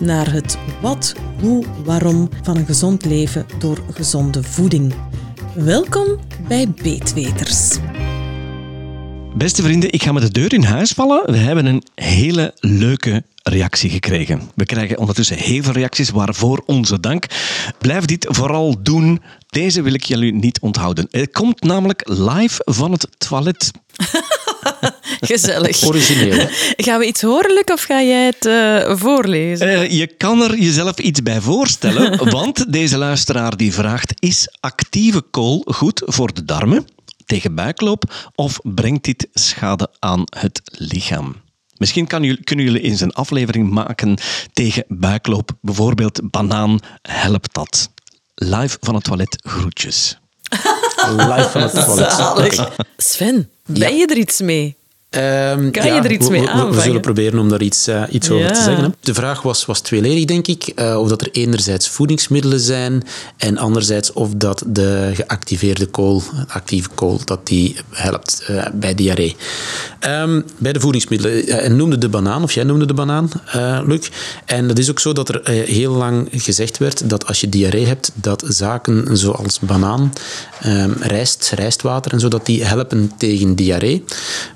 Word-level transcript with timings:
naar 0.00 0.32
het 0.32 0.58
wat, 0.80 1.14
hoe, 1.40 1.64
waarom 1.84 2.28
van 2.42 2.56
een 2.56 2.66
gezond 2.66 3.04
leven 3.04 3.46
door 3.58 3.82
gezonde 3.92 4.42
voeding. 4.42 4.94
Welkom 5.54 6.18
bij 6.48 6.68
Beetweters. 6.82 7.78
Beste 9.36 9.62
vrienden, 9.62 9.92
ik 9.92 10.02
ga 10.02 10.12
met 10.12 10.22
de 10.22 10.30
deur 10.30 10.52
in 10.52 10.62
huis 10.62 10.90
vallen. 10.90 11.30
We 11.30 11.36
hebben 11.36 11.66
een 11.66 11.82
hele 11.94 12.54
leuke 12.60 13.22
reactie 13.42 13.90
gekregen. 13.90 14.50
We 14.54 14.64
krijgen 14.64 14.98
ondertussen 14.98 15.36
heel 15.36 15.62
veel 15.62 15.72
reacties, 15.72 16.10
waarvoor 16.10 16.62
onze 16.66 17.00
dank. 17.00 17.26
Blijf 17.78 18.04
dit 18.04 18.26
vooral 18.28 18.82
doen. 18.82 19.22
Deze 19.48 19.82
wil 19.82 19.92
ik 19.92 20.04
jullie 20.04 20.34
niet 20.34 20.60
onthouden. 20.60 21.06
Het 21.10 21.32
komt 21.32 21.62
namelijk 21.62 22.08
live 22.08 22.62
van 22.64 22.92
het 22.92 23.08
toilet. 23.18 23.70
Gezellig. 25.28 25.82
Origineel. 25.82 26.48
Gaan 26.86 26.98
we 26.98 27.06
iets 27.06 27.22
horen, 27.22 27.52
Luc, 27.52 27.64
of 27.64 27.82
ga 27.82 28.02
jij 28.02 28.24
het 28.26 28.46
eh, 28.46 28.96
voorlezen? 28.96 29.68
Uh, 29.68 29.90
je 29.90 30.06
kan 30.06 30.42
er 30.42 30.58
jezelf 30.58 30.98
iets 30.98 31.22
bij 31.22 31.40
voorstellen, 31.40 32.16
want 32.30 32.72
deze 32.72 32.96
luisteraar 32.96 33.56
die 33.56 33.72
vraagt: 33.72 34.12
is 34.18 34.48
actieve 34.60 35.20
kool 35.20 35.64
goed 35.66 36.02
voor 36.06 36.34
de 36.34 36.44
darmen? 36.44 36.86
tegen 37.26 37.54
buikloop 37.54 38.30
of 38.34 38.58
brengt 38.62 39.04
dit 39.04 39.28
schade 39.32 39.88
aan 39.98 40.22
het 40.24 40.60
lichaam? 40.64 41.36
Misschien 41.76 42.06
kan, 42.06 42.38
kunnen 42.44 42.64
jullie 42.64 42.80
eens 42.80 43.00
een 43.00 43.12
aflevering 43.12 43.70
maken 43.70 44.18
tegen 44.52 44.84
buikloop. 44.88 45.50
Bijvoorbeeld 45.60 46.30
banaan 46.30 46.80
helpt 47.02 47.54
dat. 47.54 47.90
Live 48.34 48.76
van 48.80 48.94
het 48.94 49.04
toilet, 49.04 49.42
groetjes. 49.42 50.18
Live 51.16 51.48
van 51.50 51.62
het 51.62 51.84
toilet. 51.84 52.68
Sven, 52.96 53.50
ben 53.66 53.96
je 53.96 54.06
er 54.06 54.16
iets 54.16 54.40
mee? 54.40 54.77
Um, 55.10 55.70
kan 55.70 55.86
je 55.86 56.00
er 56.00 56.12
iets 56.12 56.28
mee 56.28 56.48
aanvangen? 56.48 56.74
We, 56.74 56.80
zullen 56.80 57.00
proberen 57.00 57.38
om 57.38 57.48
daar 57.48 57.62
iets, 57.62 57.88
uh, 57.88 58.02
iets 58.10 58.30
over 58.30 58.52
te 58.52 58.62
zeggen. 58.62 58.84
Hè. 58.84 58.90
De 59.00 59.14
vraag 59.14 59.42
was, 59.42 59.66
was 59.66 59.80
tweeledig, 59.80 60.24
denk 60.24 60.46
ik. 60.46 60.72
Uh, 60.76 61.00
of 61.00 61.08
dat 61.08 61.20
er 61.20 61.28
enerzijds 61.32 61.88
voedingsmiddelen 61.88 62.60
zijn 62.60 63.02
en 63.36 63.58
anderzijds 63.58 64.12
of 64.12 64.30
dat 64.36 64.64
de 64.66 65.10
geactiveerde 65.14 65.86
kool, 65.86 66.22
actieve 66.48 66.88
kool, 66.94 67.20
dat 67.24 67.46
die 67.46 67.76
helpt 67.90 68.46
uh, 68.50 68.66
bij 68.74 68.94
diarree. 68.94 69.36
Um, 70.06 70.44
bij 70.58 70.72
de 70.72 70.80
voedingsmiddelen. 70.80 71.44
Hij 71.46 71.68
noemde 71.68 71.98
de 71.98 72.08
banaan, 72.08 72.42
of 72.42 72.52
jij 72.52 72.64
noemde 72.64 72.86
de 72.86 72.94
banaan, 72.94 73.30
Luc. 73.86 74.08
En 74.44 74.68
het 74.68 74.78
is 74.78 74.90
ook 74.90 75.00
zo 75.00 75.12
dat 75.12 75.28
er 75.28 75.40
heel 75.50 75.92
lang 75.92 76.28
gezegd 76.32 76.78
werd 76.78 77.10
dat 77.10 77.26
als 77.26 77.40
je 77.40 77.48
diarree 77.48 77.86
hebt, 77.86 78.12
dat 78.14 78.44
zaken 78.48 79.16
zoals 79.16 79.58
banaan, 79.60 80.12
um, 80.66 80.96
rijst, 81.00 81.50
rijstwater 81.54 82.12
en 82.12 82.20
zo, 82.20 82.28
dat 82.28 82.46
die 82.46 82.64
helpen 82.64 83.12
tegen 83.18 83.54
diarree. 83.54 84.04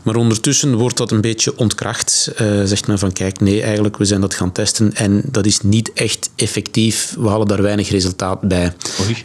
Maar 0.02 0.16
onder 0.16 0.40
ondertussen 0.46 0.78
wordt 0.78 0.96
dat 0.96 1.10
een 1.10 1.20
beetje 1.20 1.58
ontkracht. 1.58 2.32
Uh, 2.40 2.62
zegt 2.64 2.86
men 2.86 2.98
van 2.98 3.12
kijk, 3.12 3.40
nee, 3.40 3.62
eigenlijk, 3.62 3.96
we 3.96 4.04
zijn 4.04 4.20
dat 4.20 4.34
gaan 4.34 4.52
testen 4.52 4.94
en 4.94 5.22
dat 5.24 5.46
is 5.46 5.60
niet 5.60 5.92
echt 5.92 6.30
effectief. 6.36 7.14
We 7.18 7.28
halen 7.28 7.46
daar 7.46 7.62
weinig 7.62 7.88
resultaat 7.90 8.40
bij, 8.40 8.72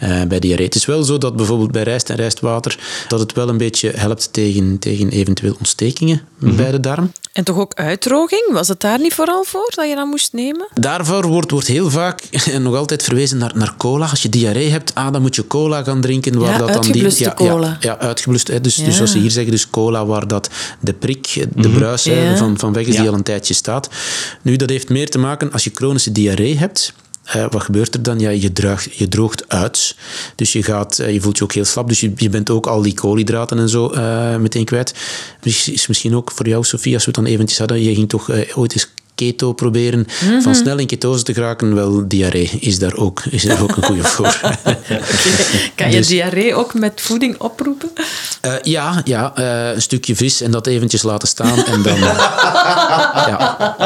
uh, 0.03 0.23
bij 0.23 0.39
diarree. 0.39 0.65
Het 0.65 0.75
is 0.75 0.85
wel 0.85 1.03
zo 1.03 1.17
dat 1.17 1.35
bijvoorbeeld 1.35 1.71
bij 1.71 1.83
rijst 1.83 2.09
en 2.09 2.15
rijstwater 2.15 2.79
dat 3.07 3.19
het 3.19 3.33
wel 3.33 3.49
een 3.49 3.57
beetje 3.57 3.91
helpt 3.95 4.33
tegen, 4.33 4.79
tegen 4.79 5.09
eventueel 5.09 5.55
ontstekingen 5.57 6.21
mm 6.37 6.47
-hmm. 6.47 6.57
bij 6.57 6.71
de 6.71 6.79
darm. 6.79 7.11
En 7.37 7.43
toch 7.43 7.57
ook 7.57 7.73
uitdroging? 7.73 8.49
Was 8.51 8.67
het 8.67 8.81
daar 8.81 8.99
niet 8.99 9.13
vooral 9.13 9.43
voor 9.43 9.71
dat 9.75 9.89
je 9.89 9.95
dat 9.95 10.05
moest 10.05 10.33
nemen? 10.33 10.67
Daarvoor 10.73 11.27
wordt, 11.27 11.51
wordt 11.51 11.67
heel 11.67 11.89
vaak 11.89 12.21
en 12.53 12.61
nog 12.61 12.75
altijd 12.75 13.03
verwezen 13.03 13.37
naar, 13.37 13.51
naar 13.55 13.73
cola. 13.77 14.09
Als 14.09 14.21
je 14.21 14.29
diarree 14.29 14.69
hebt, 14.69 14.95
ah, 14.95 15.11
dan 15.11 15.21
moet 15.21 15.35
je 15.35 15.47
cola 15.47 15.83
gaan 15.83 16.01
drinken. 16.01 16.39
Waar 16.39 16.51
ja, 16.51 16.57
dat 16.57 16.73
dan 16.73 16.91
die, 16.91 17.19
ja, 17.23 17.33
cola. 17.33 17.67
Ja, 17.67 17.77
ja 17.79 17.97
uitgeblust. 17.97 18.47
Hè. 18.47 18.61
Dus, 18.61 18.75
ja. 18.75 18.85
dus 18.85 18.95
zoals 18.95 19.11
ze 19.11 19.17
hier 19.17 19.31
zeggen, 19.31 19.51
dus 19.51 19.69
cola 19.69 20.05
waar 20.05 20.27
dat 20.27 20.49
de 20.79 20.93
prik, 21.07 21.33
de 21.33 21.47
mm 21.55 21.63
-hmm. 21.63 21.73
bruis 21.73 22.03
ja. 22.03 22.37
van, 22.37 22.57
van 22.59 22.73
weg 22.73 22.85
is, 22.85 22.95
die 22.95 23.07
al 23.07 23.13
een 23.13 23.23
tijdje 23.23 23.53
staat. 23.53 23.89
Nu, 24.41 24.55
dat 24.55 24.69
heeft 24.69 24.89
meer 24.89 25.09
te 25.09 25.19
maken 25.19 25.51
als 25.51 25.63
je 25.63 25.71
chronische 25.73 26.11
diarree 26.11 26.57
hebt. 26.57 26.93
Uh, 27.35 27.45
wat 27.49 27.61
gebeurt 27.61 27.93
er 27.93 28.03
dan? 28.03 28.19
Ja, 28.19 28.29
je, 28.29 28.53
droogt, 28.53 28.95
je 28.95 29.07
droogt 29.07 29.49
uit. 29.49 29.95
Dus 30.35 30.53
je, 30.53 30.63
gaat, 30.63 30.99
uh, 30.99 31.13
je 31.13 31.21
voelt 31.21 31.37
je 31.37 31.43
ook 31.43 31.53
heel 31.53 31.65
slap. 31.65 31.87
Dus 31.87 31.99
je, 31.99 32.11
je 32.15 32.29
bent 32.29 32.49
ook 32.49 32.67
al 32.67 32.81
die 32.81 32.93
koolhydraten 32.93 33.59
en 33.59 33.69
zo 33.69 33.93
uh, 33.93 34.35
meteen 34.35 34.65
kwijt. 34.65 34.93
Dus 35.39 35.69
is 35.69 35.87
misschien 35.87 36.15
ook 36.15 36.31
voor 36.31 36.47
jou, 36.47 36.63
Sofie, 36.63 36.93
als 36.93 37.05
we 37.05 37.11
het 37.11 37.23
dan 37.23 37.33
eventjes 37.33 37.59
hadden. 37.59 37.81
Je 37.81 37.95
ging 37.95 38.09
toch 38.09 38.29
ooit 38.55 38.73
eens 38.73 38.89
keto 39.17 39.53
proberen. 39.53 39.99
Mm 39.99 40.29
-hmm. 40.29 40.41
Van 40.41 40.55
snel 40.55 40.77
in 40.77 40.87
ketose 40.87 41.23
te 41.23 41.33
geraken, 41.33 41.75
wel, 41.75 42.07
diarree 42.07 42.49
is 42.59 42.79
daar 42.79 42.95
ook, 42.95 43.23
is 43.29 43.43
daar 43.43 43.61
ook 43.61 43.75
een 43.75 43.83
goede 43.83 44.03
voor. 44.15 44.39
kan 45.75 45.91
je 45.91 45.97
dus, 45.97 46.07
diarree 46.07 46.55
ook 46.55 46.73
met 46.73 47.01
voeding 47.01 47.37
oproepen? 47.37 47.89
Uh, 48.45 48.53
ja, 48.61 49.01
ja 49.03 49.33
uh, 49.37 49.73
een 49.75 49.81
stukje 49.81 50.15
vis 50.15 50.41
en 50.41 50.51
dat 50.51 50.67
eventjes 50.67 51.03
laten 51.03 51.27
staan 51.27 51.65
en 51.65 51.81
dan... 51.81 51.99
ja. 53.31 53.77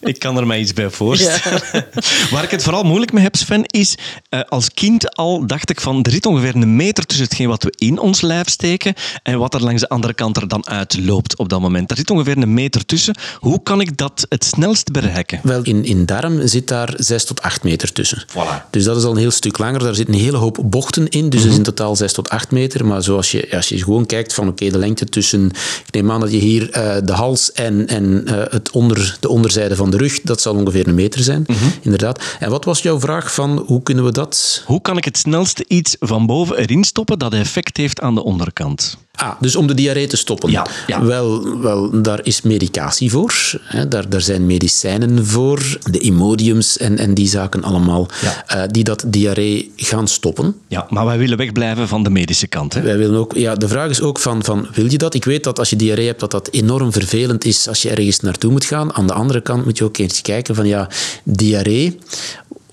Ik 0.00 0.18
kan 0.18 0.36
er 0.36 0.46
mij 0.46 0.60
iets 0.60 0.72
bij 0.72 0.90
voorstellen. 0.90 1.62
Ja. 1.72 1.86
Waar 2.30 2.44
ik 2.44 2.50
het 2.50 2.62
vooral 2.62 2.82
moeilijk 2.82 3.12
mee 3.12 3.22
heb, 3.22 3.36
Sven, 3.36 3.64
is 3.66 3.94
uh, 4.30 4.40
als 4.48 4.72
kind 4.74 5.16
al 5.16 5.46
dacht 5.46 5.70
ik 5.70 5.80
van 5.80 6.02
er 6.02 6.10
zit 6.10 6.26
ongeveer 6.26 6.54
een 6.54 6.76
meter 6.76 7.06
tussen 7.06 7.26
hetgeen 7.26 7.48
wat 7.48 7.62
we 7.62 7.74
in 7.78 7.98
ons 7.98 8.20
lijf 8.20 8.48
steken 8.48 8.94
en 9.22 9.38
wat 9.38 9.54
er 9.54 9.62
langs 9.62 9.80
de 9.80 9.88
andere 9.88 10.14
kant 10.14 10.36
er 10.36 10.48
dan 10.48 10.66
uitloopt 10.66 11.36
op 11.36 11.48
dat 11.48 11.60
moment. 11.60 11.90
Er 11.90 11.96
zit 11.96 12.10
ongeveer 12.10 12.36
een 12.36 12.54
meter 12.54 12.86
tussen. 12.86 13.14
Hoe 13.38 13.62
kan 13.62 13.80
ik 13.80 13.96
dat 13.96 14.05
het 14.28 14.44
snelst 14.44 14.92
bereiken? 14.92 15.40
Wel, 15.42 15.62
in, 15.62 15.84
in 15.84 16.04
darm 16.04 16.46
zit 16.46 16.68
daar 16.68 16.94
6 16.96 17.24
tot 17.24 17.42
8 17.42 17.62
meter 17.62 17.92
tussen. 17.92 18.24
Voilà. 18.28 18.70
Dus 18.70 18.84
dat 18.84 18.96
is 18.96 19.04
al 19.04 19.10
een 19.10 19.16
heel 19.16 19.30
stuk 19.30 19.58
langer. 19.58 19.80
Daar 19.80 19.94
zit 19.94 20.08
een 20.08 20.14
hele 20.14 20.36
hoop 20.36 20.58
bochten 20.64 21.08
in, 21.08 21.30
dus 21.30 21.40
mm 21.40 21.44
-hmm. 21.44 21.50
is 21.50 21.56
in 21.56 21.62
totaal 21.62 21.96
6 21.96 22.12
tot 22.12 22.28
8 22.28 22.50
meter. 22.50 22.86
Maar 22.86 23.02
zoals 23.02 23.30
je, 23.30 23.48
als 23.56 23.68
je 23.68 23.82
gewoon 23.82 24.06
kijkt 24.06 24.34
van 24.34 24.48
oké, 24.48 24.52
okay, 24.52 24.70
de 24.70 24.78
lengte 24.78 25.04
tussen... 25.04 25.46
Ik 25.86 25.94
neem 25.94 26.10
aan 26.10 26.20
dat 26.20 26.32
je 26.32 26.38
hier 26.38 26.62
uh, 26.62 26.96
de 27.04 27.12
hals 27.12 27.52
en, 27.52 27.86
en 27.88 28.22
uh, 28.24 28.42
het 28.50 28.70
onder, 28.70 29.16
de 29.20 29.28
onderzijde 29.28 29.76
van 29.76 29.90
de 29.90 29.96
rug, 29.96 30.20
dat 30.20 30.40
zal 30.40 30.54
ongeveer 30.54 30.88
een 30.88 30.94
meter 30.94 31.22
zijn, 31.22 31.44
mm 31.46 31.56
-hmm. 31.56 31.72
inderdaad. 31.80 32.22
En 32.38 32.50
wat 32.50 32.64
was 32.64 32.82
jouw 32.82 33.00
vraag 33.00 33.34
van 33.34 33.64
hoe 33.66 33.82
kunnen 33.82 34.04
we 34.04 34.12
dat... 34.12 34.62
Hoe 34.66 34.80
kan 34.80 34.96
ik 34.96 35.04
het 35.04 35.18
snelste 35.18 35.64
iets 35.68 35.96
van 35.98 36.26
boven 36.26 36.56
erin 36.56 36.84
stoppen 36.84 37.18
dat 37.18 37.32
effect 37.32 37.76
heeft 37.76 38.00
aan 38.00 38.14
de 38.14 38.24
onderkant? 38.24 38.96
Ah, 39.16 39.40
dus 39.40 39.56
om 39.56 39.66
de 39.66 39.74
diarree 39.74 40.06
te 40.06 40.16
stoppen. 40.16 40.50
Ja, 40.50 40.66
ja. 40.86 41.04
Wel, 41.04 41.58
wel, 41.58 42.02
daar 42.02 42.20
is 42.22 42.42
medicatie 42.42 43.10
voor. 43.10 43.34
Hè. 43.62 43.88
Daar, 43.88 44.08
daar 44.08 44.20
zijn 44.20 44.46
medicijnen 44.46 45.26
voor. 45.26 45.78
De 45.90 45.98
Imodiums 45.98 46.78
en, 46.78 46.98
en 46.98 47.14
die 47.14 47.28
zaken 47.28 47.62
allemaal. 47.62 48.08
Ja. 48.20 48.56
Uh, 48.56 48.62
die 48.70 48.84
dat 48.84 49.04
diarree 49.06 49.72
gaan 49.76 50.08
stoppen. 50.08 50.54
Ja, 50.68 50.86
maar 50.90 51.04
wij 51.04 51.18
willen 51.18 51.36
wegblijven 51.36 51.88
van 51.88 52.02
de 52.02 52.10
medische 52.10 52.46
kant. 52.46 52.74
Hè? 52.74 52.80
Wij 52.80 52.96
willen 52.98 53.18
ook, 53.18 53.34
ja, 53.34 53.54
de 53.54 53.68
vraag 53.68 53.90
is 53.90 54.00
ook 54.00 54.18
van, 54.18 54.44
van, 54.44 54.66
wil 54.74 54.90
je 54.90 54.98
dat? 54.98 55.14
Ik 55.14 55.24
weet 55.24 55.44
dat 55.44 55.58
als 55.58 55.70
je 55.70 55.76
diarree 55.76 56.06
hebt, 56.06 56.20
dat 56.20 56.30
dat 56.30 56.48
enorm 56.50 56.92
vervelend 56.92 57.44
is 57.44 57.68
als 57.68 57.82
je 57.82 57.90
ergens 57.90 58.20
naartoe 58.20 58.50
moet 58.50 58.64
gaan. 58.64 58.94
Aan 58.94 59.06
de 59.06 59.12
andere 59.12 59.40
kant 59.40 59.64
moet 59.64 59.78
je 59.78 59.84
ook 59.84 59.98
eens 59.98 60.22
kijken 60.22 60.54
van, 60.54 60.66
ja, 60.66 60.88
diarree 61.24 61.98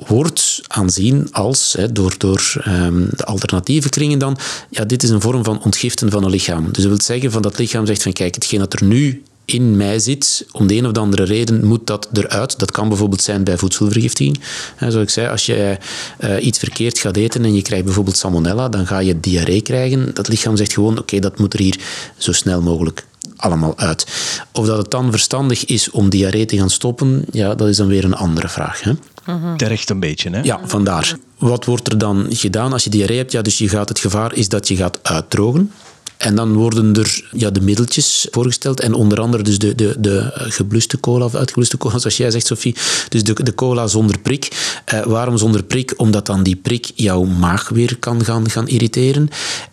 wordt 0.08 0.62
aanzien 0.68 1.28
als, 1.32 1.74
hè, 1.78 1.92
door, 1.92 2.16
door 2.18 2.64
um, 2.68 3.08
de 3.12 3.26
alternatieve 3.26 3.90
kringen 3.90 4.20
dan, 4.20 4.38
ja, 4.70 4.86
dit 4.86 5.04
is 5.04 5.10
een 5.10 5.22
vorm 5.22 5.44
van 5.44 5.64
ontgiften 5.64 6.10
van 6.10 6.24
een 6.24 6.30
lichaam. 6.30 6.66
Dus 6.72 6.84
dat 6.84 6.92
wil 6.92 7.02
zeggen 7.02 7.32
van 7.32 7.42
dat 7.42 7.58
lichaam 7.58 7.86
zegt 7.86 8.04
van 8.04 8.14
kijk, 8.14 8.36
hetgeen 8.36 8.60
dat 8.60 8.74
er 8.74 8.84
nu 8.84 9.24
in 9.46 9.78
mij 9.78 10.00
zit, 10.00 10.46
om 10.52 10.68
de 10.68 10.76
een 10.76 10.86
of 10.86 10.98
andere 10.98 11.24
reden 11.24 11.66
moet 11.66 11.88
dat 11.88 12.10
eruit. 12.14 12.60
Dat 12.60 12.72
kan 12.72 12.88
bijvoorbeeld 12.88 13.22
zijn 13.22 13.44
bij 13.44 13.58
voedselvergiftiging. 13.58 14.40
Zoals 14.80 14.96
ik 14.96 15.10
zei, 15.10 15.28
als 15.28 15.46
je 15.46 15.78
uh, 16.20 16.46
iets 16.46 16.60
verkeerd 16.60 17.00
gaat 17.00 17.16
eten 17.16 17.44
en 17.44 17.54
je 17.54 17.62
krijgt 17.62 17.86
bijvoorbeeld 17.86 18.18
salmonella, 18.18 18.70
dan 18.70 18.88
ga 18.88 19.00
je 19.00 19.20
diarree 19.20 19.62
krijgen. 19.62 20.14
Dat 20.14 20.28
lichaam 20.28 20.56
zegt 20.56 20.74
gewoon, 20.74 21.00
oké, 21.00 21.20
dat 21.20 21.40
moet 21.40 21.54
er 21.54 21.60
hier 21.60 21.80
zo 22.18 22.32
snel 22.32 22.62
mogelijk 22.62 23.06
allemaal 23.36 23.78
uit. 23.78 24.06
Of 24.52 24.66
dat 24.66 24.78
het 24.78 24.92
dan 24.92 25.12
verstandig 25.12 25.66
is 25.66 25.92
om 25.92 26.10
diarree 26.10 26.46
te 26.46 26.58
gaan 26.58 26.70
stoppen, 26.70 27.26
ja, 27.32 27.56
dat 27.56 27.68
is 27.68 27.78
dan 27.78 27.88
weer 27.88 28.04
een 28.04 28.16
andere 28.16 28.50
vraag. 28.50 28.82
Hè? 28.82 28.92
Mm-hmm. 29.26 29.58
Terecht 29.58 29.90
een 29.90 30.00
beetje, 30.00 30.30
hè? 30.30 30.42
Ja, 30.42 30.60
vandaar. 30.64 31.18
Wat 31.38 31.66
wordt 31.66 31.88
er 31.88 31.98
dan 31.98 32.26
gedaan 32.30 32.74
als 32.74 32.84
je 32.84 32.90
diarree 32.90 33.18
hebt? 33.18 33.32
Ja, 33.32 33.42
dus 33.42 33.58
je 33.58 33.70
gaat, 33.70 33.90
het 33.90 34.00
gevaar 34.00 34.34
is 34.34 34.50
dat 34.50 34.68
je 34.68 34.76
gaat 34.76 35.00
uitdrogen. 35.02 35.72
En 36.18 36.36
dan 36.36 36.54
worden 36.54 36.96
er 36.96 37.30
ja, 37.32 37.50
de 37.50 37.62
middeltjes 37.62 38.28
voorgesteld. 38.32 38.80
En 38.80 38.94
onder 38.94 39.20
andere 39.20 39.44
dus 39.44 39.60
de, 39.60 39.76
de, 39.76 39.96
de 40.00 40.32
gebluste 40.34 41.00
cola 41.00 41.26
of 41.26 41.36
uitgebluste 41.36 41.78
cola, 41.78 41.98
zoals 42.00 42.18
jij 42.18 42.32
zegt, 42.32 42.46
Sophie. 42.46 42.76
Dus 43.10 43.24
de, 43.24 43.44
de 43.44 43.56
cola 43.56 43.88
zonder 43.88 44.20
prik. 44.20 44.72
Uh, 44.94 45.02
waarom 45.06 45.38
zonder 45.38 45.64
prik? 45.64 45.94
Omdat 45.98 46.26
dan 46.26 46.44
die 46.44 46.56
prik 46.56 46.92
jouw 46.96 47.24
maag 47.24 47.70
weer 47.70 47.98
kan 48.00 48.26
gaan, 48.26 48.50
gaan 48.50 48.68
irriteren. 48.68 49.30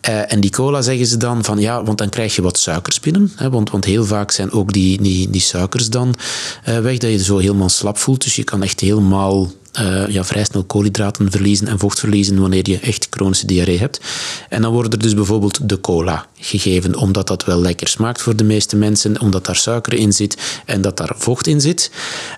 Uh, 0.09 0.33
en 0.33 0.41
die 0.41 0.51
cola 0.51 0.83
zeggen 0.83 1.07
ze 1.07 1.17
dan 1.17 1.45
van 1.45 1.59
ja, 1.59 1.85
want 1.85 1.99
dan 1.99 2.09
krijg 2.09 2.35
je 2.37 2.43
wat 2.43 2.59
suikers 2.59 3.01
binnen. 3.01 3.33
Hè, 3.37 3.51
want, 3.51 3.71
want 3.71 3.85
heel 3.85 4.05
vaak 4.05 4.31
zijn 4.31 4.53
ook 4.53 4.73
die, 4.73 5.03
die, 5.03 5.31
die 5.31 5.41
suikers 5.41 5.91
dan 5.91 6.15
uh, 6.69 6.79
weg, 6.79 6.99
dat 6.99 7.11
je 7.11 7.23
zo 7.23 7.39
helemaal 7.39 7.69
slap 7.69 7.99
voelt. 7.99 8.23
Dus 8.23 8.37
je 8.37 8.45
kan 8.45 8.63
echt 8.63 8.81
helemaal 8.81 9.51
uh, 9.79 10.09
ja, 10.09 10.25
vrij 10.25 10.45
snel 10.45 10.65
koolhydraten 10.65 11.31
verliezen 11.31 11.69
en 11.69 11.79
vocht 11.79 11.99
verliezen 12.01 12.41
wanneer 12.41 12.71
je 12.71 12.79
echt 12.79 13.07
chronische 13.11 13.47
diarree 13.47 13.79
hebt. 13.79 14.01
En 14.49 14.63
dan 14.63 14.73
wordt 14.73 14.93
er 14.93 14.99
dus 14.99 15.15
bijvoorbeeld 15.15 15.69
de 15.69 15.81
cola 15.81 16.27
gegeven, 16.35 16.97
omdat 16.97 17.27
dat 17.27 17.45
wel 17.45 17.61
lekker 17.61 17.89
smaakt 17.89 18.23
voor 18.23 18.37
de 18.37 18.45
meeste 18.45 18.77
mensen, 18.77 19.21
omdat 19.21 19.47
daar 19.47 19.57
suiker 19.57 19.95
in 19.95 20.13
zit 20.13 20.63
en 20.67 20.81
dat 20.81 20.97
daar 20.97 21.13
vocht 21.17 21.47
in 21.47 21.61
zit. 21.61 21.91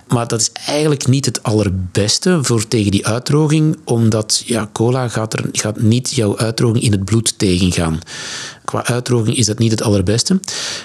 Maar 0.08 0.28
dat 0.28 0.40
is 0.40 0.50
eigenlijk 0.66 1.06
niet 1.06 1.24
het 1.24 1.42
allerbeste 1.42 2.38
voor 2.42 2.68
tegen 2.68 2.90
die 2.90 3.06
uitdroging, 3.06 3.76
omdat 3.84 4.42
ja, 4.46 4.68
cola 4.72 5.08
gaat, 5.08 5.32
er, 5.32 5.44
gaat 5.52 5.80
niet 5.80 6.10
jouw 6.10 6.38
uitdroging 6.38 6.84
in 6.84 6.92
het 6.92 7.04
bloed 7.04 7.38
tegengaan. 7.38 7.98
Qua 8.64 8.84
uitdroging 8.84 9.36
is 9.36 9.46
dat 9.46 9.58
niet 9.58 9.70
het 9.70 9.82
allerbeste. 9.82 10.40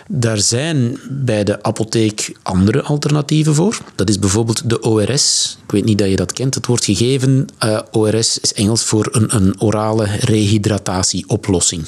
Daar 0.07 0.37
zijn 0.37 0.99
bij 1.09 1.43
de 1.43 1.63
apotheek 1.63 2.35
andere 2.41 2.81
alternatieven 2.81 3.55
voor. 3.55 3.77
Dat 3.95 4.09
is 4.09 4.19
bijvoorbeeld 4.19 4.69
de 4.69 4.81
ORS. 4.81 5.57
Ik 5.63 5.71
weet 5.71 5.85
niet 5.85 5.97
dat 5.97 6.09
je 6.09 6.15
dat 6.15 6.33
Het 6.37 6.65
wordt 6.65 6.85
gegeven, 6.85 7.47
uh, 7.65 7.79
ORS 7.91 8.39
is 8.39 8.53
Engels 8.53 8.83
voor 8.83 9.07
een, 9.11 9.35
een 9.35 9.61
orale 9.61 10.05
rehydratatieoplossing. 10.05 11.85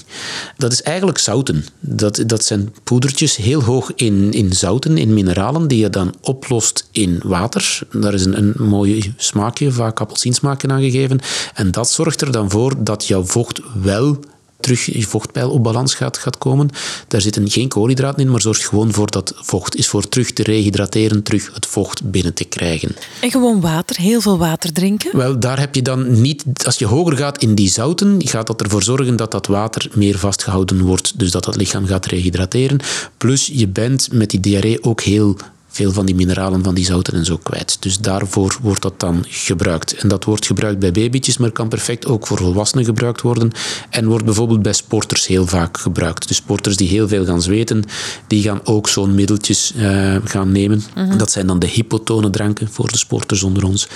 Dat 0.58 0.72
is 0.72 0.82
eigenlijk 0.82 1.18
zouten. 1.18 1.66
Dat, 1.80 2.24
dat 2.26 2.46
zijn 2.46 2.74
poedertjes 2.84 3.36
heel 3.36 3.64
hoog 3.64 3.92
in, 3.96 4.32
in 4.32 4.54
zouten, 4.54 4.98
in 4.98 5.14
mineralen, 5.14 5.68
die 5.68 5.80
je 5.80 5.90
dan 5.90 6.14
oplost 6.22 6.88
in 6.92 7.20
water. 7.24 7.80
Daar 7.92 8.14
is 8.14 8.26
een, 8.26 8.38
een 8.38 8.54
mooi 8.68 9.14
smaakje, 9.18 9.72
vaak 9.72 10.00
appelsiensmaakje 10.00 10.68
aangegeven. 10.68 11.20
En 11.54 11.72
dat 11.72 11.92
zorgt 11.92 12.22
er 12.22 12.32
dan 12.32 12.50
voor 12.50 12.84
dat 12.84 13.08
jouw 13.08 13.24
vocht 13.24 13.62
wel 13.82 14.20
terug 14.60 14.86
je 14.86 15.04
vochtpeil 15.04 15.50
op 15.50 15.64
balans 15.64 15.94
gaat, 15.94 16.18
gaat 16.18 16.38
komen. 16.38 16.70
Daar 17.08 17.22
zitten 17.22 17.50
geen 17.50 17.68
koolhydraten 17.68 18.22
in, 18.22 18.32
maar 18.32 18.42
zorgt 18.42 18.68
gewoon 18.68 18.94
voor 18.94 19.12
dat 19.12 19.34
vocht 19.36 19.76
is 19.76 19.88
voor 19.88 20.10
terug 20.10 20.32
te 20.32 20.44
rehydrateren, 20.44 21.24
terug 21.24 21.54
het 21.54 21.66
vocht 21.66 22.12
binnen 22.12 22.34
te 22.34 22.44
krijgen. 22.44 22.96
En 23.22 23.32
gewoon 23.32 23.62
water, 23.62 23.96
heel 23.96 24.22
veel 24.22 24.38
water 24.38 24.74
drinken? 24.74 25.18
Wel, 25.18 25.40
daar 25.40 25.60
heb 25.60 25.76
je 25.76 25.82
dan 25.82 26.22
niet... 26.22 26.44
Als 26.66 26.78
je 26.78 26.86
hoger 26.86 27.18
gaat 27.18 27.42
in 27.42 27.56
die 27.56 27.70
zouten, 27.70 28.28
gaat 28.28 28.48
dat 28.48 28.62
ervoor 28.62 28.84
zorgen 28.84 29.16
dat 29.16 29.32
dat 29.32 29.48
water 29.48 29.90
meer 29.94 30.18
vastgehouden 30.18 30.82
wordt, 30.82 31.20
dus 31.20 31.32
dat 31.32 31.46
het 31.46 31.56
lichaam 31.56 31.86
gaat 31.86 32.06
rehydrateren. 32.06 32.80
Plus, 33.18 33.50
je 33.54 33.68
bent 33.68 34.12
met 34.12 34.30
die 34.30 34.40
diarree 34.40 34.84
ook 34.84 35.02
heel 35.02 35.38
veel 35.70 35.92
van 35.92 36.06
die 36.06 36.16
mineralen, 36.16 36.64
van 36.64 36.76
die 36.76 36.86
zouten 36.86 37.14
en 37.14 37.26
zo 37.26 37.38
kwijt. 37.38 37.78
Dus 37.80 37.98
daarvoor 37.98 38.58
wordt 38.62 38.82
dat 38.82 39.00
dan 39.00 39.26
gebruikt. 39.28 39.94
En 39.94 40.08
dat 40.08 40.24
wordt 40.24 40.46
gebruikt 40.46 40.80
bij 40.80 40.92
babytjes, 40.92 41.38
maar 41.38 41.52
kan 41.52 41.68
perfect 41.68 42.06
ook 42.06 42.28
voor 42.28 42.38
volwassenen 42.38 42.86
gebruikt 42.86 43.22
worden. 43.22 43.52
En 43.90 44.08
wordt 44.08 44.26
bijvoorbeeld 44.26 44.62
bij 44.62 44.74
sporters 44.74 45.28
heel 45.28 45.48
vaak 45.48 45.78
gebruikt. 45.78 46.28
Dus 46.28 46.38
sporters 46.38 46.78
die 46.78 46.88
heel 46.88 47.08
veel 47.08 47.26
gaan 47.26 47.42
zweten, 47.42 47.84
die 48.28 48.44
gaan 48.44 48.60
ook 48.64 48.90
zo'n 48.90 49.16
middeltjes 49.16 49.74
uh, 49.76 50.16
gaan 50.24 50.52
nemen. 50.52 50.84
Mhm. 50.96 51.18
Dat 51.18 51.32
zijn 51.32 51.48
dan 51.48 51.60
de 51.60 51.68
hypotone 51.68 52.30
dranken 52.30 52.68
voor 52.72 52.92
de 52.92 52.98
sporters 52.98 53.44
onder 53.44 53.64
ons. 53.64 53.88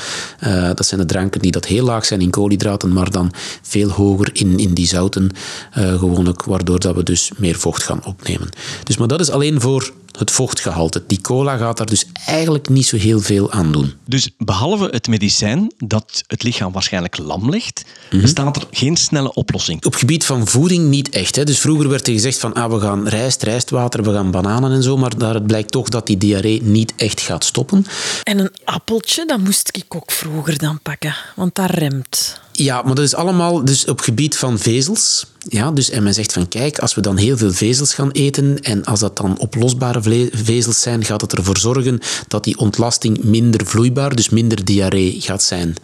Uh, 0.43 0.69
dat 0.73 0.85
zijn 0.85 0.99
de 0.99 1.05
dranken 1.05 1.41
die 1.41 1.51
dat 1.51 1.65
heel 1.65 1.85
laag 1.85 2.05
zijn 2.05 2.21
in 2.21 2.29
koolhydraten, 2.29 2.93
maar 2.93 3.11
dan 3.11 3.31
veel 3.61 3.89
hoger 3.89 4.29
in, 4.33 4.59
in 4.59 4.73
die 4.73 4.87
zouten, 4.87 5.29
uh, 5.77 5.99
gewoonlijk, 5.99 6.43
waardoor 6.43 6.79
dat 6.79 6.95
we 6.95 7.03
dus 7.03 7.31
meer 7.37 7.55
vocht 7.55 7.83
gaan 7.83 8.05
opnemen. 8.05 8.49
Dus, 8.83 8.97
maar 8.97 9.07
dat 9.07 9.19
is 9.19 9.29
alleen 9.29 9.61
voor 9.61 9.91
het 10.17 10.31
vochtgehalte. 10.31 11.03
Die 11.07 11.21
cola 11.21 11.57
gaat 11.57 11.77
daar 11.77 11.85
dus 11.85 12.05
eigenlijk 12.25 12.69
niet 12.69 12.85
zo 12.85 12.97
heel 12.97 13.19
veel 13.19 13.51
aan 13.51 13.71
doen. 13.71 13.93
Dus 14.05 14.29
behalve 14.37 14.87
het 14.91 15.07
medicijn 15.07 15.71
dat 15.77 16.23
het 16.27 16.43
lichaam 16.43 16.71
waarschijnlijk 16.71 17.17
lam 17.17 17.49
legt, 17.49 17.83
mm 18.11 18.21
bestaat 18.21 18.55
er 18.55 18.67
geen 18.71 18.97
snelle 18.97 19.33
oplossing? 19.33 19.77
Op 19.77 19.91
het 19.91 19.99
gebied 19.99 20.25
van 20.25 20.47
voeding 20.47 20.89
niet 20.89 21.09
echt. 21.09 21.35
Hè. 21.35 21.43
Dus 21.43 21.59
vroeger 21.59 21.89
werd 21.89 22.07
er 22.07 22.13
gezegd 22.13 22.37
van 22.37 22.53
ah, 22.53 22.71
we 22.71 22.79
gaan 22.79 23.07
rijst, 23.07 23.43
rijstwater, 23.43 24.03
we 24.03 24.13
gaan 24.13 24.31
bananen 24.31 24.71
en 24.71 24.83
zo, 24.83 24.97
maar 24.97 25.17
daar 25.17 25.41
blijkt 25.41 25.71
toch 25.71 25.89
dat 25.89 26.07
die 26.07 26.17
diarree 26.17 26.61
niet 26.63 26.93
echt 26.95 27.21
gaat 27.21 27.43
stoppen. 27.43 27.85
En 28.23 28.39
een 28.39 28.51
appeltje, 28.63 29.25
dat 29.25 29.39
moest 29.39 29.69
ik 29.71 29.95
ook 29.95 30.11
vroeger 30.11 30.57
dan 30.57 30.79
pakken, 30.81 31.15
want 31.35 31.55
dat 31.55 31.69
remt. 31.69 32.41
Ja, 32.55 32.81
maar 32.81 32.95
dat 32.95 33.05
is 33.05 33.15
allemaal 33.15 33.65
dus 33.65 33.85
op 33.85 34.01
gebied 34.01 34.37
van 34.37 34.59
vezels. 34.59 35.25
Ja, 35.47 35.71
dus, 35.71 35.89
en 35.89 36.03
men 36.03 36.13
zegt 36.13 36.33
van 36.33 36.47
kijk, 36.47 36.79
als 36.79 36.95
we 36.95 37.01
dan 37.01 37.17
heel 37.17 37.37
veel 37.37 37.51
vezels 37.51 37.93
gaan 37.93 38.11
eten 38.11 38.59
en 38.59 38.85
als 38.85 38.99
dat 38.99 39.17
dan 39.17 39.39
oplosbare 39.39 40.29
vezels 40.31 40.81
zijn, 40.81 41.05
gaat 41.05 41.21
het 41.21 41.33
ervoor 41.33 41.57
zorgen 41.57 41.99
dat 42.27 42.43
die 42.43 42.57
ontlasting 42.57 43.23
minder 43.23 43.65
vloeibaar, 43.65 44.15
dus 44.15 44.29
minder 44.29 44.65
diarree 44.65 45.15
gaat 45.21 45.43
zijn. 45.43 45.75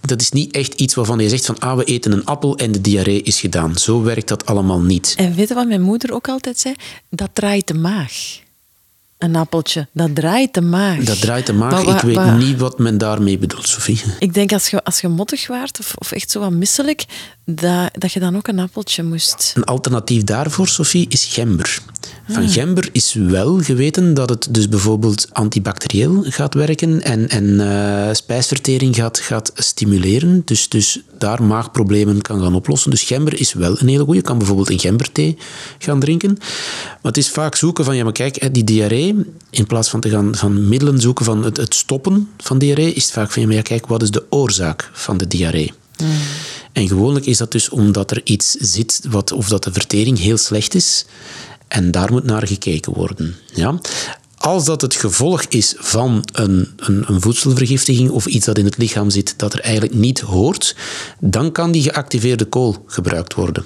Dat 0.00 0.20
is 0.20 0.30
niet 0.30 0.54
echt 0.54 0.74
iets 0.74 0.94
waarvan 0.94 1.18
je 1.18 1.28
zegt 1.28 1.46
van 1.46 1.58
ah, 1.58 1.76
we 1.76 1.84
eten 1.84 2.12
een 2.12 2.24
appel 2.24 2.56
en 2.56 2.72
de 2.72 2.80
diarree 2.80 3.22
is 3.22 3.40
gedaan. 3.40 3.78
Zo 3.78 4.02
werkt 4.02 4.28
dat 4.28 4.46
allemaal 4.46 4.80
niet. 4.80 5.14
En 5.16 5.34
weet 5.34 5.48
je 5.48 5.54
wat 5.54 5.68
mijn 5.68 5.82
moeder 5.82 6.12
ook 6.12 6.28
altijd 6.28 6.58
zei? 6.58 6.74
Dat 7.10 7.30
draait 7.32 7.66
de 7.66 7.74
maag. 7.74 8.44
Een 9.18 9.36
appeltje, 9.36 9.86
dat 9.92 10.14
draait 10.14 10.54
de 10.54 10.60
maag. 10.60 11.04
Dat 11.04 11.20
draait 11.20 11.46
de 11.46 11.52
maag. 11.52 11.82
ik 11.82 12.00
weet 12.00 12.36
niet 12.36 12.58
wat 12.58 12.78
men 12.78 12.98
daarmee 12.98 13.38
bedoelt, 13.38 13.68
Sophie. 13.68 14.02
Ik 14.18 14.34
denk 14.34 14.52
als 14.52 14.68
je, 14.68 14.84
als 14.84 15.00
je 15.00 15.08
mottig 15.08 15.46
waart 15.46 15.78
of, 15.78 15.94
of 15.98 16.12
echt 16.12 16.30
zo 16.30 16.40
wat 16.40 16.50
misselijk, 16.50 17.04
dat, 17.44 17.90
dat 17.92 18.12
je 18.12 18.20
dan 18.20 18.36
ook 18.36 18.48
een 18.48 18.58
appeltje 18.58 19.02
moest. 19.02 19.52
Een 19.56 19.64
alternatief 19.64 20.24
daarvoor, 20.24 20.68
Sophie, 20.68 21.06
is 21.08 21.24
gember. 21.24 21.82
Van 22.28 22.42
ah. 22.42 22.52
gember 22.52 22.88
is 22.92 23.12
wel 23.12 23.62
geweten 23.62 24.14
dat 24.14 24.28
het 24.28 24.48
dus 24.50 24.68
bijvoorbeeld 24.68 25.28
antibacterieel 25.32 26.24
gaat 26.28 26.54
werken 26.54 27.02
en, 27.02 27.28
en 27.28 27.44
uh, 27.44 28.08
spijsvertering 28.12 28.94
gaat, 28.94 29.18
gaat 29.18 29.52
stimuleren. 29.54 30.42
Dus, 30.44 30.68
dus 30.68 31.00
daar 31.18 31.42
maagproblemen 31.42 32.22
kan 32.22 32.40
gaan 32.40 32.54
oplossen. 32.54 32.90
Dus 32.90 33.02
gember 33.02 33.40
is 33.40 33.52
wel 33.52 33.80
een 33.80 33.88
hele 33.88 34.04
goede. 34.04 34.18
Je 34.18 34.24
kan 34.24 34.38
bijvoorbeeld 34.38 34.70
een 34.70 34.78
gemberthee 34.78 35.36
gaan 35.78 36.00
drinken. 36.00 36.36
Maar 36.38 37.12
het 37.12 37.16
is 37.16 37.30
vaak 37.30 37.54
zoeken 37.54 37.84
van, 37.84 37.96
ja 37.96 38.04
maar 38.04 38.12
kijk, 38.12 38.54
die 38.54 38.64
diarree, 38.64 39.05
in 39.50 39.66
plaats 39.66 39.88
van 39.88 40.00
te 40.00 40.08
gaan 40.10 40.34
van 40.34 40.68
middelen 40.68 41.00
zoeken 41.00 41.24
van 41.24 41.44
het, 41.44 41.56
het 41.56 41.74
stoppen 41.74 42.28
van 42.38 42.58
diarree, 42.58 42.92
is 42.92 43.02
het 43.02 43.12
vaak 43.12 43.30
van, 43.30 43.50
ja 43.50 43.62
kijk, 43.62 43.86
wat 43.86 44.02
is 44.02 44.10
de 44.10 44.24
oorzaak 44.30 44.90
van 44.92 45.16
de 45.16 45.26
diarree? 45.26 45.72
Hmm. 45.96 46.08
En 46.72 46.88
gewoonlijk 46.88 47.26
is 47.26 47.36
dat 47.36 47.52
dus 47.52 47.68
omdat 47.68 48.10
er 48.10 48.20
iets 48.24 48.50
zit, 48.50 49.00
wat, 49.08 49.32
of 49.32 49.48
dat 49.48 49.64
de 49.64 49.72
vertering 49.72 50.18
heel 50.18 50.36
slecht 50.36 50.74
is. 50.74 51.06
En 51.68 51.90
daar 51.90 52.12
moet 52.12 52.24
naar 52.24 52.46
gekeken 52.46 52.92
worden. 52.92 53.36
Ja? 53.54 53.80
Als 54.36 54.64
dat 54.64 54.80
het 54.80 54.94
gevolg 54.94 55.42
is 55.42 55.74
van 55.78 56.28
een, 56.32 56.68
een, 56.76 57.04
een, 57.08 57.20
voedselvergiftiging 57.20 58.10
of 58.10 58.26
iets 58.26 58.46
dat 58.46 58.58
in 58.58 58.64
het 58.64 58.76
lichaam 58.76 59.10
zit 59.10 59.34
dat 59.36 59.52
er 59.52 59.60
eigenlijk 59.60 59.94
niet 59.94 60.20
hoort, 60.20 60.76
dan 61.20 61.52
kan 61.52 61.72
die 61.72 61.82
geactiveerde 61.82 62.44
kool 62.44 62.84
gebruikt 62.86 63.34
worden. 63.34 63.64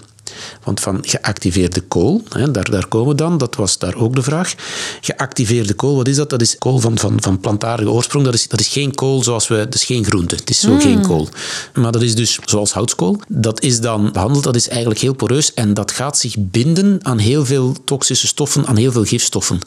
Want 0.65 0.81
van 0.81 0.99
geactiveerde 1.03 1.81
kool, 1.81 2.23
hè, 2.29 2.51
daar, 2.51 2.71
daar 2.71 2.87
komen 2.87 3.09
we 3.09 3.15
dan, 3.15 3.39
dat 3.39 3.57
was 3.57 3.79
daar 3.79 3.95
ook 3.95 4.15
de 4.15 4.23
vraag. 4.23 4.55
Geactiveerde 5.01 5.75
kool, 5.75 5.97
wat 5.97 6.09
is 6.09 6.17
dat? 6.17 6.31
Dat 6.31 6.41
is 6.41 6.59
kool 6.59 6.79
van, 6.79 6.99
van, 6.99 7.23
van 7.23 7.41
plantaardige 7.41 7.91
oorsprong. 7.91 8.25
Dat 8.25 8.35
is, 8.35 8.49
dat 8.49 8.61
is 8.61 8.69
geen 8.69 8.95
kool 8.95 9.23
zoals 9.23 9.49
we, 9.49 9.57
dat 9.57 9.75
is 9.75 9.85
geen 9.85 10.05
groente. 10.05 10.35
Het 10.35 10.51
is 10.51 10.61
zo 10.61 10.79
geen 10.79 10.93
hmm. 10.93 11.07
kool. 11.07 11.29
Maar 11.75 11.93
dat 11.93 12.03
is 12.03 12.15
dus 12.15 12.39
zoals 12.45 12.73
houtskool. 12.73 13.21
Dat 13.29 13.63
is 13.63 13.81
dan 13.81 14.13
behandeld, 14.13 14.45
dat 14.45 14.57
is 14.57 14.69
eigenlijk 14.69 15.01
heel 15.01 15.15
poreus 15.15 15.55
en 15.55 15.75
dat 15.75 15.91
gaat 15.91 16.19
zich 16.19 16.35
binden 16.39 16.99
aan 17.03 17.19
heel 17.19 17.45
veel 17.45 17.77
toxische 17.85 18.27
stoffen, 18.27 18.67
aan 18.67 18.77
heel 18.77 18.93
veel 18.93 19.05
gifstoffen. 19.05 19.59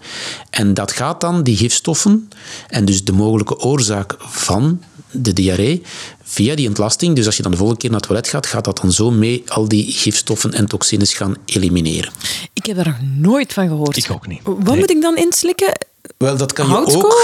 En 0.49 0.73
dat 0.73 0.91
gaat 0.91 1.21
dan, 1.21 1.43
die 1.43 1.57
gifstoffen, 1.57 2.29
en 2.67 2.85
dus 2.85 3.03
de 3.03 3.11
mogelijke 3.11 3.59
oorzaak 3.59 4.15
van 4.19 4.81
de 5.13 5.33
diarree, 5.33 5.81
via 6.23 6.55
die 6.55 6.67
ontlasting, 6.67 7.15
dus 7.15 7.25
als 7.25 7.37
je 7.37 7.41
dan 7.41 7.51
de 7.51 7.57
volgende 7.57 7.81
keer 7.81 7.91
naar 7.91 7.99
het 7.99 8.07
toilet 8.07 8.27
gaat, 8.27 8.45
gaat 8.45 8.65
dat 8.65 8.77
dan 8.81 8.91
zo 8.91 9.11
mee 9.11 9.43
al 9.47 9.67
die 9.67 9.91
gifstoffen 9.91 10.53
en 10.53 10.65
toxines 10.65 11.13
gaan 11.13 11.35
elimineren. 11.45 12.11
Ik 12.53 12.65
heb 12.65 12.77
er 12.77 12.85
nog 12.85 12.97
nooit 13.17 13.53
van 13.53 13.67
gehoord. 13.67 13.97
Ik 13.97 14.11
ook 14.11 14.27
niet. 14.27 14.41
Wat 14.43 14.75
moet 14.75 14.89
ik 14.89 15.01
dan 15.01 15.15
inslikken? 15.17 15.77
Wel, 16.17 16.37
dat 16.37 16.53
kan 16.53 16.67
je 16.67 16.75
ook. 16.75 17.15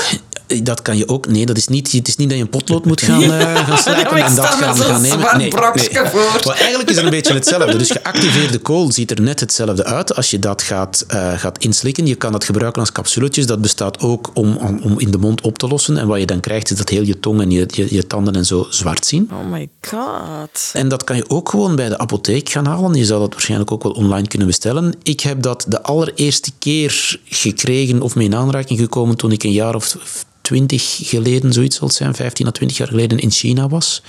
Dat 0.64 0.82
kan 0.82 0.98
je 0.98 1.08
ook. 1.08 1.28
Nee, 1.28 1.46
dat 1.46 1.58
is 1.58 1.68
niet, 1.68 1.92
het 1.92 2.08
is 2.08 2.16
niet 2.16 2.30
dat 2.30 2.38
je 2.38 2.44
een 2.44 2.50
potlood 2.50 2.86
moet 2.86 3.02
gaan, 3.02 3.22
uh, 3.22 3.56
gaan 3.56 3.78
slijpen 3.88 4.24
en 4.24 4.36
dat 4.36 4.46
gaan, 4.46 4.78
gaan 4.78 5.02
nemen. 5.02 5.38
Nee, 5.38 5.50
nee. 5.50 5.54
Maar 5.54 6.56
eigenlijk 6.56 6.90
is 6.90 6.96
het 6.96 7.06
een 7.06 7.10
beetje 7.10 7.34
hetzelfde. 7.34 7.78
Dus 7.78 7.92
geactiveerde 7.92 8.58
kool 8.58 8.92
ziet 8.92 9.12
er 9.12 9.22
net 9.22 9.40
hetzelfde 9.40 9.84
uit 9.86 10.16
als 10.16 10.30
je 10.30 10.40
dat 10.40 10.62
gaat, 10.62 11.06
uh, 11.14 11.40
gaat 11.40 11.58
inslikken. 11.58 12.06
Je 12.06 12.16
kan 12.16 12.32
dat 12.32 12.44
gebruiken 12.44 12.82
als 12.82 12.92
capsuletjes. 12.92 13.46
Dat 13.46 13.62
bestaat 13.62 14.00
ook 14.00 14.32
om, 14.34 14.58
om, 14.58 14.80
om, 14.84 15.00
in 15.00 15.12
de 15.12 15.18
mond 15.18 15.42
op 15.42 15.58
te 15.58 15.68
lossen. 15.68 15.98
En 15.98 16.08
wat 16.08 16.20
je 16.20 16.26
dan 16.26 16.40
krijgt, 16.40 16.72
is 16.72 16.78
dat 16.78 16.90
heel 16.90 17.04
je 17.04 17.20
tong 17.20 17.42
en 17.42 17.52
je, 17.52 17.66
je, 17.68 17.94
je 17.94 18.08
tanden 18.08 18.36
en 18.36 18.46
zo 18.46 18.68
zwart 18.70 19.06
zien. 19.06 19.30
Oh 19.32 19.52
my 19.52 19.70
god. 19.82 20.72
En 20.74 20.90
dat 20.90 21.04
kan 21.04 21.16
je 21.16 21.30
ook 21.30 21.50
gewoon 21.50 21.76
bij 21.76 21.90
de 21.90 21.98
apotheek 21.98 22.50
gaan 22.50 22.66
halen. 22.66 22.94
Je 22.94 23.06
zou 23.06 23.20
dat 23.20 23.32
waarschijnlijk 23.32 23.72
ook 23.72 23.84
wel 23.84 23.92
online 23.92 24.28
kunnen 24.28 24.48
bestellen. 24.48 24.94
Ik 25.04 25.20
heb 25.20 25.42
dat 25.42 25.66
de 25.68 25.84
allereerste 25.84 26.52
keer 26.60 27.20
gekregen 27.26 28.02
of 28.02 28.16
mee 28.16 28.26
in 28.26 28.36
aanraking 28.36 28.80
gekomen 28.80 29.18
toen 29.18 29.32
ik 29.32 29.44
een 29.44 29.52
jaar 29.52 29.76
of 29.76 29.98
twintig 30.50 30.98
geleden, 31.02 31.54
zoiets 31.54 31.76
zal 31.76 31.88
het 31.88 31.96
zijn, 31.96 32.16
15 32.16 32.48
à 32.48 32.52
20 32.52 32.78
jaar 32.78 32.88
geleden 32.88 33.20
in 33.20 33.32
China 33.32 33.68
was. 33.68 34.02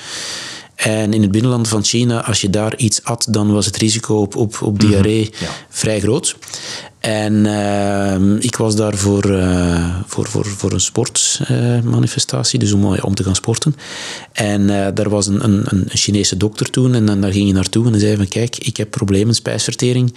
En 0.75 1.13
in 1.13 1.23
het 1.23 1.31
binnenland 1.31 1.69
van 1.69 1.85
China, 1.85 2.25
als 2.25 2.41
je 2.41 2.51
daar 2.51 2.77
iets 2.77 3.05
at, 3.05 3.27
dan 3.31 3.53
was 3.53 3.67
het 3.67 3.77
risico 3.77 4.15
op, 4.21 4.37
op, 4.37 4.63
op 4.63 4.81
diarree 4.81 5.31
vrij 5.69 6.01
groot. 6.01 6.37
En 7.01 7.45
uh, 7.45 8.43
ik 8.43 8.57
was 8.57 8.77
daar 8.77 8.95
voor, 8.97 9.31
uh, 9.31 9.95
voor, 10.07 10.27
voor, 10.27 10.47
voor 10.47 10.73
een 10.73 10.81
sportmanifestatie, 10.81 12.59
dus 12.59 12.73
om, 12.73 12.85
om 12.85 13.15
te 13.15 13.25
gaan 13.25 13.35
sporten. 13.35 13.77
En 14.33 14.61
uh, 14.61 14.87
daar 14.95 15.09
was 15.09 15.27
een, 15.27 15.45
een, 15.45 15.65
een 15.69 15.87
Chinese 15.89 16.37
dokter 16.37 16.71
toen 16.71 16.95
en 16.95 17.07
dan, 17.07 17.21
daar 17.21 17.33
ging 17.33 17.47
je 17.47 17.53
naartoe 17.53 17.93
en 17.93 18.01
zei 18.01 18.17
van 18.17 18.29
kijk, 18.29 18.57
ik 18.57 18.77
heb 18.77 18.91
problemen 18.91 19.35
spijsvertering. 19.35 20.15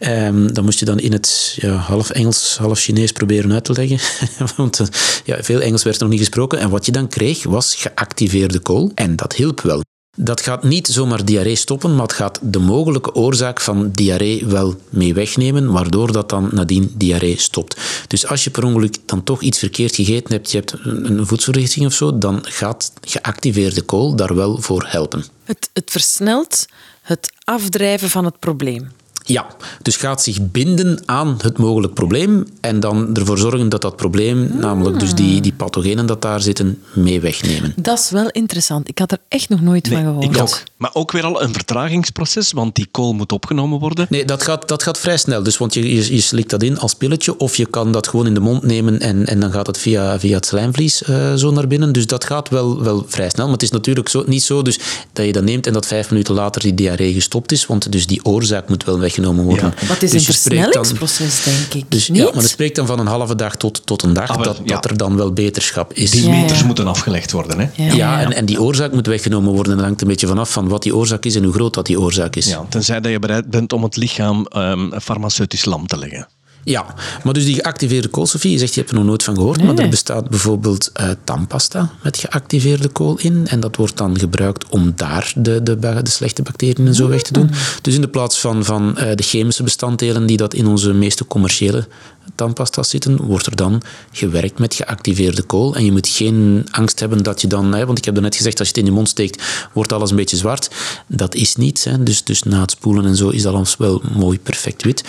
Um, 0.00 0.52
dan 0.52 0.64
moest 0.64 0.78
je 0.78 0.84
dan 0.84 0.98
in 0.98 1.12
het 1.12 1.56
ja, 1.60 1.72
half 1.72 2.10
Engels, 2.10 2.56
half 2.56 2.78
Chinees 2.78 3.12
proberen 3.12 3.52
uit 3.52 3.64
te 3.64 3.72
leggen. 3.72 3.98
Want 4.56 4.88
ja, 5.24 5.42
veel 5.42 5.60
Engels 5.60 5.82
werd 5.82 6.00
nog 6.00 6.08
niet 6.08 6.18
gesproken. 6.18 6.58
En 6.58 6.70
wat 6.70 6.86
je 6.86 6.92
dan 6.92 7.08
kreeg 7.08 7.42
was 7.42 7.74
geactiveerde 7.74 8.58
kool. 8.58 8.92
En 8.94 9.16
dat 9.16 9.34
hielp 9.34 9.60
wel. 9.60 9.82
Dat 10.20 10.40
gaat 10.40 10.62
niet 10.62 10.86
zomaar 10.86 11.24
diarree 11.24 11.54
stoppen, 11.54 11.94
maar 11.94 12.02
het 12.02 12.12
gaat 12.12 12.38
de 12.42 12.58
mogelijke 12.58 13.14
oorzaak 13.14 13.60
van 13.60 13.90
diarree 13.90 14.46
wel 14.46 14.74
mee 14.88 15.14
wegnemen, 15.14 15.72
waardoor 15.72 16.12
dat 16.12 16.28
dan 16.28 16.48
nadien 16.52 16.94
diarree 16.96 17.38
stopt. 17.38 17.80
Dus 18.06 18.26
als 18.26 18.44
je 18.44 18.50
per 18.50 18.64
ongeluk 18.64 18.96
dan 19.06 19.24
toch 19.24 19.40
iets 19.40 19.58
verkeerd 19.58 19.94
gegeten 19.94 20.32
hebt, 20.32 20.50
je 20.50 20.56
hebt 20.56 20.74
een 20.82 21.26
voedselvergiftiging 21.26 21.86
of 21.86 21.94
zo, 21.94 22.18
dan 22.18 22.38
gaat 22.42 22.92
geactiveerde 23.00 23.82
kool 23.82 24.16
daar 24.16 24.34
wel 24.34 24.60
voor 24.60 24.84
helpen. 24.88 25.24
Het, 25.44 25.70
het 25.72 25.90
versnelt 25.90 26.66
het 27.02 27.32
afdrijven 27.44 28.10
van 28.10 28.24
het 28.24 28.38
probleem. 28.38 28.90
Ja, 29.28 29.46
dus 29.82 29.96
gaat 29.96 30.22
zich 30.22 30.50
binden 30.50 31.02
aan 31.06 31.38
het 31.42 31.58
mogelijk 31.58 31.94
probleem 31.94 32.46
en 32.60 32.80
dan 32.80 33.14
ervoor 33.14 33.38
zorgen 33.38 33.68
dat 33.68 33.82
dat 33.82 33.96
probleem, 33.96 34.50
namelijk 34.58 35.00
dus 35.00 35.14
die, 35.14 35.40
die 35.40 35.52
pathogenen 35.52 36.06
dat 36.06 36.22
daar 36.22 36.40
zitten, 36.40 36.82
mee 36.94 37.20
wegnemen. 37.20 37.72
Dat 37.76 37.98
is 37.98 38.10
wel 38.10 38.28
interessant. 38.28 38.88
Ik 38.88 38.98
had 38.98 39.12
er 39.12 39.18
echt 39.28 39.48
nog 39.48 39.60
nooit 39.60 39.88
van 39.88 40.02
gehoord. 40.02 40.24
Ik 40.24 40.40
ook. 40.40 40.62
Maar 40.76 40.90
ook 40.92 41.12
weer 41.12 41.24
al 41.24 41.42
een 41.42 41.52
vertragingsproces, 41.52 42.52
want 42.52 42.74
die 42.74 42.88
kool 42.90 43.12
moet 43.12 43.32
opgenomen 43.32 43.78
worden. 43.78 44.06
Nee, 44.08 44.24
dat 44.24 44.42
gaat, 44.42 44.68
dat 44.68 44.82
gaat 44.82 44.98
vrij 44.98 45.16
snel. 45.16 45.42
Dus 45.42 45.58
want 45.58 45.74
je, 45.74 45.94
je, 45.94 46.14
je 46.14 46.20
slikt 46.20 46.50
dat 46.50 46.62
in 46.62 46.78
als 46.78 46.94
pilletje 46.94 47.38
of 47.38 47.56
je 47.56 47.66
kan 47.66 47.92
dat 47.92 48.08
gewoon 48.08 48.26
in 48.26 48.34
de 48.34 48.40
mond 48.40 48.62
nemen 48.62 49.00
en, 49.00 49.26
en 49.26 49.40
dan 49.40 49.52
gaat 49.52 49.66
het 49.66 49.78
via, 49.78 50.20
via 50.20 50.36
het 50.36 50.46
slijmvlies 50.46 51.02
uh, 51.02 51.34
zo 51.34 51.50
naar 51.50 51.66
binnen. 51.66 51.92
Dus 51.92 52.06
dat 52.06 52.24
gaat 52.24 52.48
wel, 52.48 52.82
wel 52.82 53.04
vrij 53.08 53.28
snel. 53.28 53.44
Maar 53.44 53.54
het 53.54 53.62
is 53.62 53.70
natuurlijk 53.70 54.08
zo, 54.08 54.24
niet 54.26 54.42
zo 54.42 54.62
dus 54.62 54.78
dat 55.12 55.26
je 55.26 55.32
dat 55.32 55.44
neemt 55.44 55.66
en 55.66 55.72
dat 55.72 55.86
vijf 55.86 56.10
minuten 56.10 56.34
later 56.34 56.62
die 56.62 56.74
diarree 56.74 57.12
gestopt 57.12 57.52
is, 57.52 57.66
want 57.66 57.92
dus 57.92 58.06
die 58.06 58.24
oorzaak 58.24 58.68
moet 58.68 58.84
wel 58.84 58.98
weg 58.98 59.16
worden. 59.24 59.74
Ja. 59.80 59.86
Wat 59.86 60.02
is 60.02 60.10
dus 60.10 60.26
een 60.26 60.32
versnellingsproces, 60.32 61.42
denk 61.44 61.74
ik. 61.74 61.90
Dus, 61.90 62.08
Niet? 62.08 62.18
Ja, 62.18 62.24
maar 62.24 62.42
het 62.42 62.48
spreekt 62.48 62.76
dan 62.76 62.86
van 62.86 62.98
een 62.98 63.06
halve 63.06 63.34
dag 63.34 63.56
tot, 63.56 63.86
tot 63.86 64.02
een 64.02 64.12
dag 64.12 64.30
ah, 64.30 64.42
dat, 64.42 64.60
ja. 64.64 64.74
dat 64.74 64.84
er 64.84 64.96
dan 64.96 65.16
wel 65.16 65.32
beterschap 65.32 65.92
is. 65.92 66.10
Die 66.10 66.28
meters 66.28 66.64
moeten 66.64 66.86
afgelegd 66.86 67.32
worden. 67.32 67.60
Hè? 67.60 67.86
Ja, 67.94 68.20
En, 68.20 68.32
en 68.32 68.44
die 68.44 68.62
oorzaak 68.62 68.92
moet 68.92 69.06
weggenomen 69.06 69.52
worden. 69.52 69.72
En 69.72 69.78
dat 69.78 69.86
hangt 69.86 70.00
een 70.00 70.08
beetje 70.08 70.26
vanaf 70.26 70.52
van 70.52 70.68
wat 70.68 70.82
die 70.82 70.96
oorzaak 70.96 71.24
is 71.24 71.34
en 71.34 71.44
hoe 71.44 71.52
groot 71.52 71.74
dat 71.74 71.86
die 71.86 72.00
oorzaak 72.00 72.36
is. 72.36 72.46
Ja, 72.46 72.66
tenzij 72.68 73.00
dat 73.00 73.12
je 73.12 73.18
bereid 73.18 73.50
bent 73.50 73.72
om 73.72 73.82
het 73.82 73.96
lichaam 73.96 74.46
um, 74.56 75.00
farmaceutisch 75.00 75.64
lam 75.64 75.86
te 75.86 75.98
leggen. 75.98 76.28
Ja, 76.68 76.94
maar 77.24 77.32
dus 77.32 77.44
die 77.44 77.54
geactiveerde 77.54 78.08
kool, 78.08 78.26
Sofie, 78.26 78.50
je 78.50 78.58
zegt 78.58 78.74
je 78.74 78.80
hebt 78.80 78.92
er 78.92 78.98
nog 78.98 79.06
nooit 79.06 79.22
van 79.22 79.34
gehoord, 79.34 79.56
nee. 79.56 79.66
maar 79.66 79.84
er 79.84 79.88
bestaat 79.88 80.28
bijvoorbeeld 80.28 80.90
uh, 81.00 81.10
tandpasta 81.24 81.90
met 82.02 82.16
geactiveerde 82.16 82.88
kool 82.88 83.18
in 83.18 83.46
en 83.46 83.60
dat 83.60 83.76
wordt 83.76 83.96
dan 83.96 84.18
gebruikt 84.18 84.68
om 84.68 84.92
daar 84.96 85.32
de, 85.36 85.62
de, 85.62 85.78
de 85.78 86.10
slechte 86.10 86.42
bacteriën 86.42 86.86
en 86.86 86.94
zo 86.94 87.08
weg 87.08 87.22
te 87.22 87.32
doen. 87.32 87.46
Mm. 87.46 87.56
Dus 87.82 87.94
in 87.94 88.00
de 88.00 88.08
plaats 88.08 88.40
van, 88.40 88.64
van 88.64 88.94
uh, 88.98 89.14
de 89.14 89.22
chemische 89.22 89.62
bestanddelen 89.62 90.26
die 90.26 90.36
dat 90.36 90.54
in 90.54 90.66
onze 90.66 90.92
meeste 90.92 91.26
commerciële 91.26 91.86
tandpasta's 92.34 92.90
zitten, 92.90 93.16
wordt 93.22 93.46
er 93.46 93.56
dan 93.56 93.82
gewerkt 94.12 94.58
met 94.58 94.74
geactiveerde 94.74 95.42
kool. 95.42 95.76
En 95.76 95.84
je 95.84 95.92
moet 95.92 96.08
geen 96.08 96.66
angst 96.70 97.00
hebben 97.00 97.22
dat 97.22 97.40
je 97.40 97.46
dan, 97.46 97.74
hè, 97.74 97.86
want 97.86 97.98
ik 97.98 98.04
heb 98.04 98.20
net 98.20 98.36
gezegd, 98.36 98.58
als 98.58 98.68
je 98.68 98.74
het 98.74 98.82
in 98.82 98.90
je 98.90 98.96
mond 98.96 99.08
steekt, 99.08 99.42
wordt 99.72 99.92
alles 99.92 100.10
een 100.10 100.16
beetje 100.16 100.36
zwart. 100.36 100.70
Dat 101.06 101.34
is 101.34 101.56
niet. 101.56 101.84
Hè. 101.84 102.02
Dus, 102.02 102.24
dus 102.24 102.42
na 102.42 102.60
het 102.60 102.70
spoelen 102.70 103.04
en 103.04 103.16
zo 103.16 103.28
is 103.28 103.46
alles 103.46 103.76
wel 103.76 104.02
mooi 104.12 104.40
perfect 104.40 104.82
wit. 104.82 105.04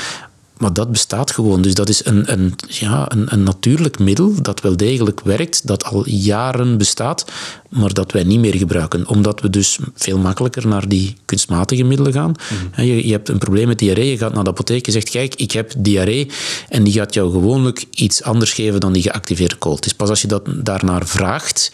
Maar 0.60 0.74
dat 0.74 0.92
bestaat 0.92 1.32
gewoon. 1.32 1.62
Dus 1.62 1.74
dat 1.74 1.90
is 1.90 2.06
een, 2.06 2.32
een, 2.32 2.54
ja, 2.68 3.12
een, 3.12 3.34
een 3.34 3.44
natuurlijk 3.44 4.00
middel 4.00 4.42
dat 4.42 4.62
wel 4.62 4.78
degelijk 4.78 5.22
werkt, 5.22 5.68
dat 5.68 5.84
al 5.84 6.10
jaren 6.10 6.78
bestaat, 6.78 7.26
maar 7.70 7.94
dat 7.94 8.12
wij 8.12 8.24
niet 8.24 8.40
meer 8.40 8.56
gebruiken. 8.56 9.08
Omdat 9.08 9.42
we 9.42 9.50
dus 9.50 9.80
veel 9.96 10.18
makkelijker 10.18 10.68
naar 10.68 10.88
die 10.88 11.16
kunstmatige 11.26 11.84
middelen 11.84 12.14
gaan. 12.14 12.34
Mm. 12.76 12.84
Je, 12.84 13.08
je, 13.08 13.12
hebt 13.12 13.30
een 13.30 13.38
probleem 13.38 13.68
met 13.68 13.80
diarree, 13.80 14.10
je 14.10 14.18
gaat 14.18 14.34
naar 14.34 14.44
de 14.44 14.50
apotheek, 14.50 14.86
je 14.86 14.92
zegt, 14.92 15.10
kijk, 15.10 15.36
ik 15.36 15.52
heb 15.52 15.74
diarree, 15.78 16.32
en 16.70 16.84
die 16.84 16.94
gaat 16.94 17.14
jou 17.14 17.32
gewoonlijk 17.32 17.86
iets 17.90 18.24
anders 18.24 18.54
geven 18.54 18.80
dan 18.80 18.94
die 18.94 19.02
geactiveerde 19.02 19.56
kool. 19.56 19.76
Het 19.76 19.86
is 19.86 19.94
pas 19.94 20.10
als 20.10 20.22
je 20.22 20.28
dat 20.28 20.44
daarnaar 20.56 21.08
vraagt, 21.08 21.72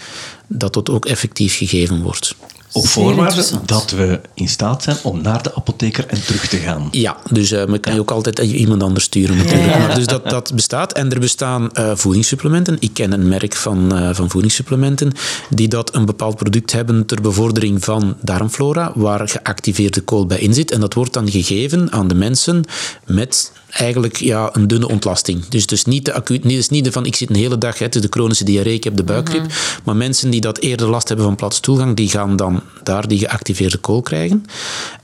dat 0.47 0.73
dat 0.73 0.89
ook 0.89 1.05
effectief 1.05 1.57
gegeven 1.57 2.01
wordt. 2.01 2.35
Op 2.75 2.87
voorwaarde 2.87 3.45
dat 3.65 3.91
we 3.91 4.19
in 4.33 4.47
staat 4.47 4.83
zijn 4.83 4.97
om 5.03 5.21
naar 5.21 5.43
de 5.43 5.55
apotheker 5.55 6.05
en 6.07 6.25
terug 6.25 6.47
te 6.47 6.57
gaan. 6.57 6.87
Ja, 6.91 7.17
dus 7.31 7.51
uh, 7.51 7.63
kan 7.81 7.93
je 7.93 7.99
ook 7.99 8.11
altijd 8.11 8.39
iemand 8.39 8.83
anders 8.83 9.05
sturen 9.05 9.37
natuurlijk. 9.37 9.65
Ja, 9.65 9.77
ja. 9.77 9.87
Maar 9.87 9.95
dus 9.95 10.05
dat, 10.05 10.29
dat 10.29 10.51
bestaat. 10.55 10.93
En 10.93 11.11
er 11.11 11.19
bestaan 11.19 11.69
uh, 11.73 11.91
voedingssupplementen. 11.95 12.77
Ik 12.79 12.93
ken 12.93 13.11
een 13.11 13.27
merk 13.27 13.55
van, 13.55 13.97
uh, 13.97 14.09
van 14.13 14.29
voedingssupplementen 14.29 15.11
die 15.49 15.67
dat 15.67 15.84
een 15.93 16.05
bepaald 16.05 16.35
product 16.35 16.71
hebben 16.71 17.05
ter 17.05 17.21
bevordering 17.21 17.83
van 17.83 18.17
darmflora, 18.21 18.91
waar 18.95 19.29
geactiveerde 19.29 20.01
kool 20.01 20.25
bij 20.25 20.39
in 20.39 20.53
zit. 20.53 20.71
En 20.71 20.79
dat 20.79 20.93
wordt 20.93 21.13
dan 21.13 21.31
gegeven 21.31 21.91
aan 21.91 22.07
de 22.07 22.15
mensen 22.15 22.63
met 23.05 23.51
eigenlijk 23.75 24.15
ja, 24.15 24.49
een 24.53 24.67
dunne 24.67 24.87
ontlasting. 24.87 25.45
Dus, 25.45 25.65
dus 25.65 25.85
niet 25.85 26.05
de 26.05 26.13
acuut, 26.13 26.43
niet, 26.43 26.55
dus 26.55 26.69
niet 26.69 26.83
de 26.83 26.91
van 26.91 27.05
ik 27.05 27.15
zit 27.15 27.29
een 27.29 27.35
hele 27.35 27.57
dag, 27.57 27.79
het 27.79 27.95
is 27.95 28.01
de 28.01 28.07
chronische 28.09 28.43
diarree, 28.43 28.73
ik 28.73 28.83
heb 28.83 28.95
de 28.95 29.03
buikgriep. 29.03 29.41
Mm 29.41 29.47
-hmm. 29.47 29.81
Maar 29.83 29.95
mensen 29.95 30.29
die 30.29 30.41
dat 30.41 30.57
eerder 30.57 30.89
last 30.89 31.07
hebben 31.07 31.25
van 31.25 31.35
platte 31.35 31.55
stoelgang, 31.55 31.95
die 31.95 32.09
gaan 32.09 32.35
dan 32.35 32.61
daar 32.83 33.07
die 33.07 33.19
geactiveerde 33.19 33.77
kool 33.77 34.01
krijgen. 34.01 34.45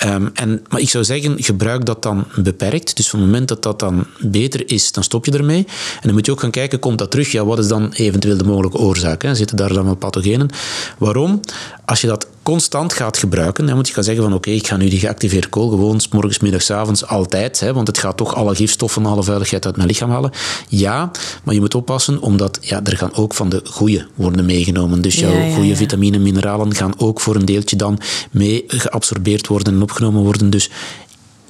Um, 0.05 0.29
en, 0.33 0.63
maar 0.69 0.79
ik 0.79 0.89
zou 0.89 1.03
zeggen, 1.03 1.43
gebruik 1.43 1.85
dat 1.85 2.03
dan 2.03 2.25
beperkt. 2.35 2.95
Dus 2.95 3.09
van 3.09 3.19
het 3.19 3.27
moment 3.27 3.47
dat 3.47 3.63
dat 3.63 3.79
dan 3.79 4.05
beter 4.19 4.69
is, 4.69 4.91
dan 4.91 5.03
stop 5.03 5.25
je 5.25 5.31
ermee. 5.31 5.65
En 5.67 6.01
dan 6.01 6.13
moet 6.13 6.25
je 6.25 6.31
ook 6.31 6.39
gaan 6.39 6.51
kijken, 6.51 6.79
komt 6.79 6.97
dat 6.97 7.11
terug? 7.11 7.31
Ja, 7.31 7.45
wat 7.45 7.59
is 7.59 7.67
dan 7.67 7.91
eventueel 7.93 8.37
de 8.37 8.43
mogelijke 8.43 8.77
oorzaak? 8.77 9.21
Hè? 9.21 9.35
Zitten 9.35 9.57
daar 9.57 9.73
dan 9.73 9.85
wel 9.85 9.95
pathogenen? 9.95 10.49
Waarom? 10.97 11.39
Als 11.85 12.01
je 12.01 12.07
dat 12.07 12.27
constant 12.43 12.93
gaat 12.93 13.17
gebruiken, 13.17 13.75
moet 13.75 13.87
je 13.87 13.93
gaan 13.93 14.03
zeggen 14.03 14.23
van 14.23 14.33
oké, 14.33 14.47
okay, 14.47 14.59
ik 14.59 14.67
ga 14.67 14.77
nu 14.77 14.89
die 14.89 14.99
geactiveerde 14.99 15.47
kool 15.47 15.69
gewoon 15.69 15.99
s 15.99 16.07
morgens, 16.07 16.39
middags, 16.39 16.71
avonds, 16.71 17.05
altijd, 17.05 17.59
hè, 17.59 17.73
want 17.73 17.87
het 17.87 17.97
gaat 17.97 18.17
toch 18.17 18.35
alle 18.35 18.55
gifstoffen, 18.55 19.05
alle 19.05 19.23
vuiligheid 19.23 19.65
uit 19.65 19.75
mijn 19.75 19.87
lichaam 19.87 20.09
halen. 20.09 20.31
Ja, 20.67 21.11
maar 21.43 21.53
je 21.53 21.59
moet 21.59 21.75
oppassen, 21.75 22.21
omdat 22.21 22.57
ja, 22.61 22.83
er 22.83 22.97
gaan 22.97 23.15
ook 23.15 23.33
van 23.33 23.49
de 23.49 23.61
goede 23.65 24.07
worden 24.15 24.45
meegenomen. 24.45 25.01
Dus 25.01 25.19
jouw 25.19 25.33
ja, 25.33 25.43
ja, 25.43 25.53
goede 25.53 25.69
ja. 25.69 25.75
vitamine 25.75 26.15
en 26.15 26.23
mineralen 26.23 26.75
gaan 26.75 26.93
ook 26.97 27.19
voor 27.19 27.35
een 27.35 27.45
deeltje 27.45 27.75
dan 27.75 27.99
mee 28.31 28.63
geabsorbeerd 28.67 29.47
worden 29.47 29.73
en 29.73 29.81
opgenomen 29.81 30.23
worden. 30.23 30.49
Dus 30.49 30.69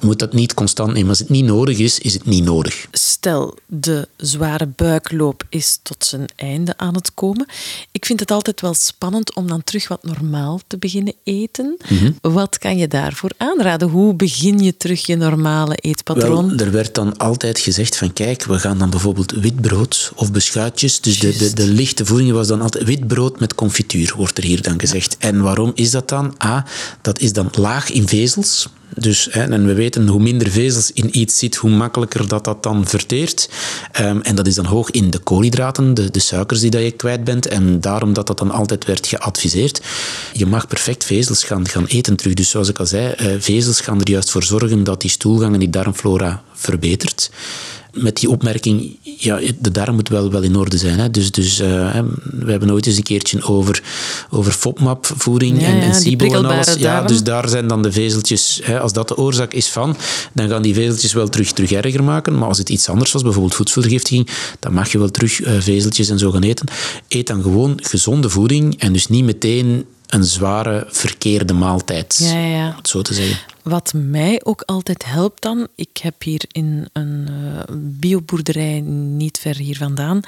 moet 0.02 0.18
dat 0.18 0.32
niet 0.32 0.54
constant 0.54 0.92
nemen. 0.92 1.08
Als 1.08 1.18
het 1.18 1.28
niet 1.28 1.44
nodig 1.44 1.78
is, 1.78 1.98
is 1.98 2.12
het 2.12 2.24
niet 2.24 2.44
nodig. 2.44 2.86
Stel, 2.92 3.56
de 3.66 4.08
zware 4.16 4.66
buikloop 4.66 5.44
is 5.48 5.78
tot 5.82 6.04
zijn 6.04 6.26
einde 6.36 6.74
aan 6.76 6.94
het 6.94 7.14
komen. 7.14 7.46
Ik 7.92 8.06
vind 8.06 8.20
het 8.20 8.30
altijd 8.30 8.60
wel 8.60 8.74
spannend 8.74 9.34
om 9.34 9.46
dan 9.48 9.64
terug 9.64 9.88
wat 9.88 10.04
normaal 10.04 10.60
te 10.66 10.78
beginnen 10.78 11.14
eten. 11.24 11.76
Mm 11.88 11.98
-hmm. 11.98 12.32
Wat 12.32 12.58
kan 12.58 12.76
je 12.76 12.88
daarvoor 12.88 13.30
aanraden? 13.36 13.88
Hoe 13.88 14.14
begin 14.14 14.58
je 14.58 14.76
terug 14.76 15.06
je 15.06 15.16
normale 15.16 15.74
eetpatroon? 15.74 16.48
Wel, 16.48 16.66
er 16.66 16.72
werd 16.72 16.94
dan 16.94 17.16
altijd 17.16 17.58
gezegd 17.58 17.96
van 17.96 18.12
kijk, 18.12 18.44
we 18.44 18.58
gaan 18.58 18.78
dan 18.78 18.90
bijvoorbeeld 18.90 19.30
witbrood 19.30 20.12
of 20.14 20.32
beschuitjes. 20.32 21.00
Dus 21.00 21.18
de, 21.18 21.36
de, 21.36 21.52
de, 21.52 21.66
lichte 21.66 22.06
voeding 22.06 22.32
was 22.32 22.46
dan 22.46 22.60
altijd 22.60 22.84
witbrood 22.84 23.40
met 23.40 23.54
confituur, 23.54 24.12
wordt 24.16 24.38
er 24.38 24.44
hier 24.44 24.62
dan 24.62 24.80
gezegd. 24.80 25.16
En 25.18 25.42
waarom 25.42 25.72
is 25.74 25.90
dat 25.90 26.08
dan? 26.08 26.34
A, 26.44 26.66
dat 27.00 27.20
is 27.20 27.32
dan 27.32 27.50
laag 27.52 27.90
in 27.90 28.08
vezels. 28.08 28.68
Dus, 28.96 29.28
en 29.28 29.66
we 29.66 29.74
weten, 29.74 30.08
hoe 30.08 30.22
minder 30.22 30.50
vezels 30.50 30.92
in 30.92 31.18
iets 31.18 31.38
zit, 31.38 31.56
hoe 31.56 31.70
makkelijker 31.70 32.28
dat 32.28 32.44
dat 32.44 32.62
dan 32.62 32.86
verteert. 32.86 33.48
Um, 34.00 34.20
en 34.20 34.34
dat 34.34 34.46
is 34.46 34.54
dan 34.54 34.64
hoog 34.64 34.90
in 34.90 35.10
de 35.10 35.18
koolhydraten, 35.18 35.94
de, 35.94 36.10
de 36.10 36.18
suikers 36.18 36.60
die 36.60 36.70
dat 36.70 36.82
je 36.82 36.90
kwijt 36.90 37.24
bent. 37.24 37.46
En 37.46 37.80
daarom 37.80 38.12
dat 38.12 38.26
dat 38.26 38.38
dan 38.38 38.50
altijd 38.50 38.84
werd 38.84 39.06
geadviseerd. 39.06 39.80
Je 40.32 40.46
mag 40.46 40.66
perfect 40.66 41.04
vezels 41.04 41.44
gaan, 41.44 41.68
gaan 41.68 41.86
eten 41.86 42.16
terug. 42.16 42.34
Dus 42.34 42.50
zoals 42.50 42.68
ik 42.68 42.78
al 42.78 42.86
zei, 42.86 43.14
uh, 43.20 43.34
vezels 43.38 43.80
gaan 43.80 44.00
er 44.00 44.10
juist 44.10 44.30
voor 44.30 44.42
zorgen 44.42 44.84
dat 44.84 45.00
die 45.00 45.10
stoelgang 45.10 45.52
en 45.52 45.60
die 45.60 45.70
darmflora 45.70 46.42
verbetert 46.52 47.30
met 47.94 48.16
die 48.16 48.30
opmerking, 48.30 48.96
ja, 49.02 49.40
de 49.60 49.70
darm 49.70 49.94
moet 49.94 50.08
wel, 50.08 50.30
wel 50.30 50.42
in 50.42 50.56
orde 50.56 50.76
zijn. 50.76 50.98
Hè. 50.98 51.10
Dus, 51.10 51.30
dus 51.30 51.60
uh, 51.60 51.66
we 52.22 52.50
hebben 52.50 52.70
ooit 52.70 52.86
eens 52.86 52.96
een 52.96 53.02
keertje 53.02 53.42
over, 53.42 53.82
over 54.30 54.52
FODMAP-voeding 54.52 55.60
ja, 55.60 55.66
en, 55.66 55.80
en 55.80 55.94
SIBO 55.94 56.34
en 56.34 56.44
alles. 56.44 56.74
Ja, 56.74 56.94
darm. 56.94 57.06
dus 57.06 57.22
daar 57.22 57.48
zijn 57.48 57.66
dan 57.66 57.82
de 57.82 57.92
vezeltjes, 57.92 58.60
hè, 58.62 58.80
als 58.80 58.92
dat 58.92 59.08
de 59.08 59.16
oorzaak 59.16 59.52
is 59.52 59.68
van, 59.68 59.96
dan 60.32 60.48
gaan 60.48 60.62
die 60.62 60.74
vezeltjes 60.74 61.12
wel 61.12 61.28
terug, 61.28 61.52
terug 61.52 61.72
erger 61.72 62.04
maken. 62.04 62.38
Maar 62.38 62.48
als 62.48 62.58
het 62.58 62.68
iets 62.68 62.88
anders 62.88 63.12
was, 63.12 63.22
bijvoorbeeld 63.22 63.54
voedselvergiftiging, 63.54 64.28
dan 64.58 64.72
mag 64.72 64.92
je 64.92 64.98
wel 64.98 65.10
terug 65.10 65.40
uh, 65.40 65.60
vezeltjes 65.60 66.08
en 66.08 66.18
zo 66.18 66.30
gaan 66.30 66.42
eten. 66.42 66.66
Eet 67.08 67.26
dan 67.26 67.42
gewoon 67.42 67.78
gezonde 67.82 68.28
voeding 68.28 68.78
en 68.78 68.92
dus 68.92 69.06
niet 69.06 69.24
meteen 69.24 69.84
een 70.12 70.24
zware, 70.24 70.86
verkeerde 70.88 71.52
maaltijd. 71.52 72.16
Ja, 72.22 72.74
het 72.76 72.88
zo 72.88 73.02
te 73.02 73.14
zeggen. 73.14 73.38
Wat 73.62 73.92
mij 73.96 74.40
ook 74.44 74.62
altijd 74.62 75.04
helpt 75.04 75.42
dan, 75.42 75.68
ik 75.74 75.96
heb 75.96 76.22
hier 76.22 76.44
in 76.48 76.88
een 76.92 77.28
uh, 77.30 77.76
bioboerderij 77.76 78.80
niet 78.80 79.38
ver 79.38 79.56
hier 79.56 79.76
vandaan, 79.76 80.20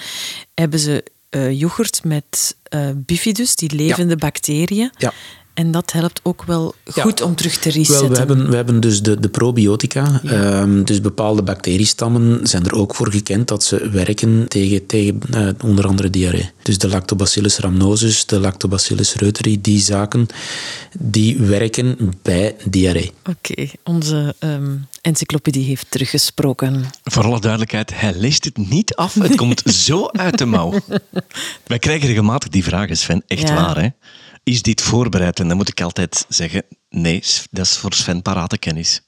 hebben 0.54 0.78
ze 0.78 1.04
uh, 1.30 1.52
yoghurt 1.52 2.04
met 2.04 2.56
uh, 2.74 2.90
bifidus, 2.94 3.56
die 3.56 3.74
levende 3.74 4.16
bacteriën. 4.16 4.92
Ja. 4.96 5.12
En 5.54 5.70
dat 5.70 5.92
helpt 5.92 6.20
ook 6.22 6.44
wel 6.44 6.74
goed 6.86 7.20
om 7.20 7.34
terug 7.34 7.56
te 7.56 7.70
resetten. 7.70 8.00
Wel, 8.00 8.10
we 8.10 8.16
hebben, 8.16 8.50
we 8.50 8.56
hebben 8.56 8.80
dus 8.80 9.02
de, 9.02 9.20
de 9.20 9.28
probiotica. 9.28 10.20
Ehm, 10.24 10.84
dus 10.84 11.00
bepaalde 11.00 11.42
bacteriestammen 11.42 12.46
zijn 12.46 12.64
er 12.64 12.74
ook 12.74 12.94
voor 12.94 13.10
gekend 13.10 13.48
dat 13.48 13.64
ze 13.64 13.88
werken 13.88 14.48
tegen, 14.48 14.86
tegen 14.86 15.20
uh, 15.34 15.48
onder 15.64 15.86
andere 15.86 16.10
diarree. 16.10 16.50
Dus 16.62 16.78
de 16.78 16.88
Lactobacillus 16.88 17.58
rhamnosus, 17.58 18.26
de 18.26 18.40
Lactobacillus 18.40 19.14
reuteri, 19.14 19.60
die 19.60 19.80
zaken, 19.80 20.26
die 20.98 21.38
werken 21.38 22.12
bij 22.22 22.56
diarree. 22.68 23.12
Oké, 23.30 23.70
onze 23.84 24.34
um, 24.40 24.86
encyclopedie 25.04 25.64
heeft 25.64 25.90
teruggesproken. 25.90 26.84
Voor 27.02 27.24
alle 27.24 27.40
duidelijkheid, 27.40 28.00
hij 28.00 28.14
leest 28.14 28.44
het 28.44 28.56
niet 28.56 28.94
af. 28.94 29.14
Het 29.14 29.36
komt 29.42 29.62
zo 29.66 30.06
uit 30.06 30.38
de 30.38 30.46
mouw. 30.46 30.80
Wij 31.66 31.78
krijgen 31.78 32.08
regelmatig 32.08 32.48
die 32.48 32.64
vragen, 32.64 32.96
Sven. 32.96 33.22
Echt 33.26 33.50
waar, 33.50 33.80
hè? 33.80 33.88
Is 34.42 34.62
dit 34.62 34.82
voorbereid? 34.82 35.40
En 35.40 35.48
dan 35.48 35.56
moet 35.56 35.68
ik 35.68 35.80
altijd 35.80 36.24
zeggen, 36.28 36.62
nee, 36.88 37.22
dat 37.50 37.64
is 37.64 37.76
voor 37.76 37.92
Sven 37.92 38.22
parate 38.22 38.58
kennis. 38.58 39.03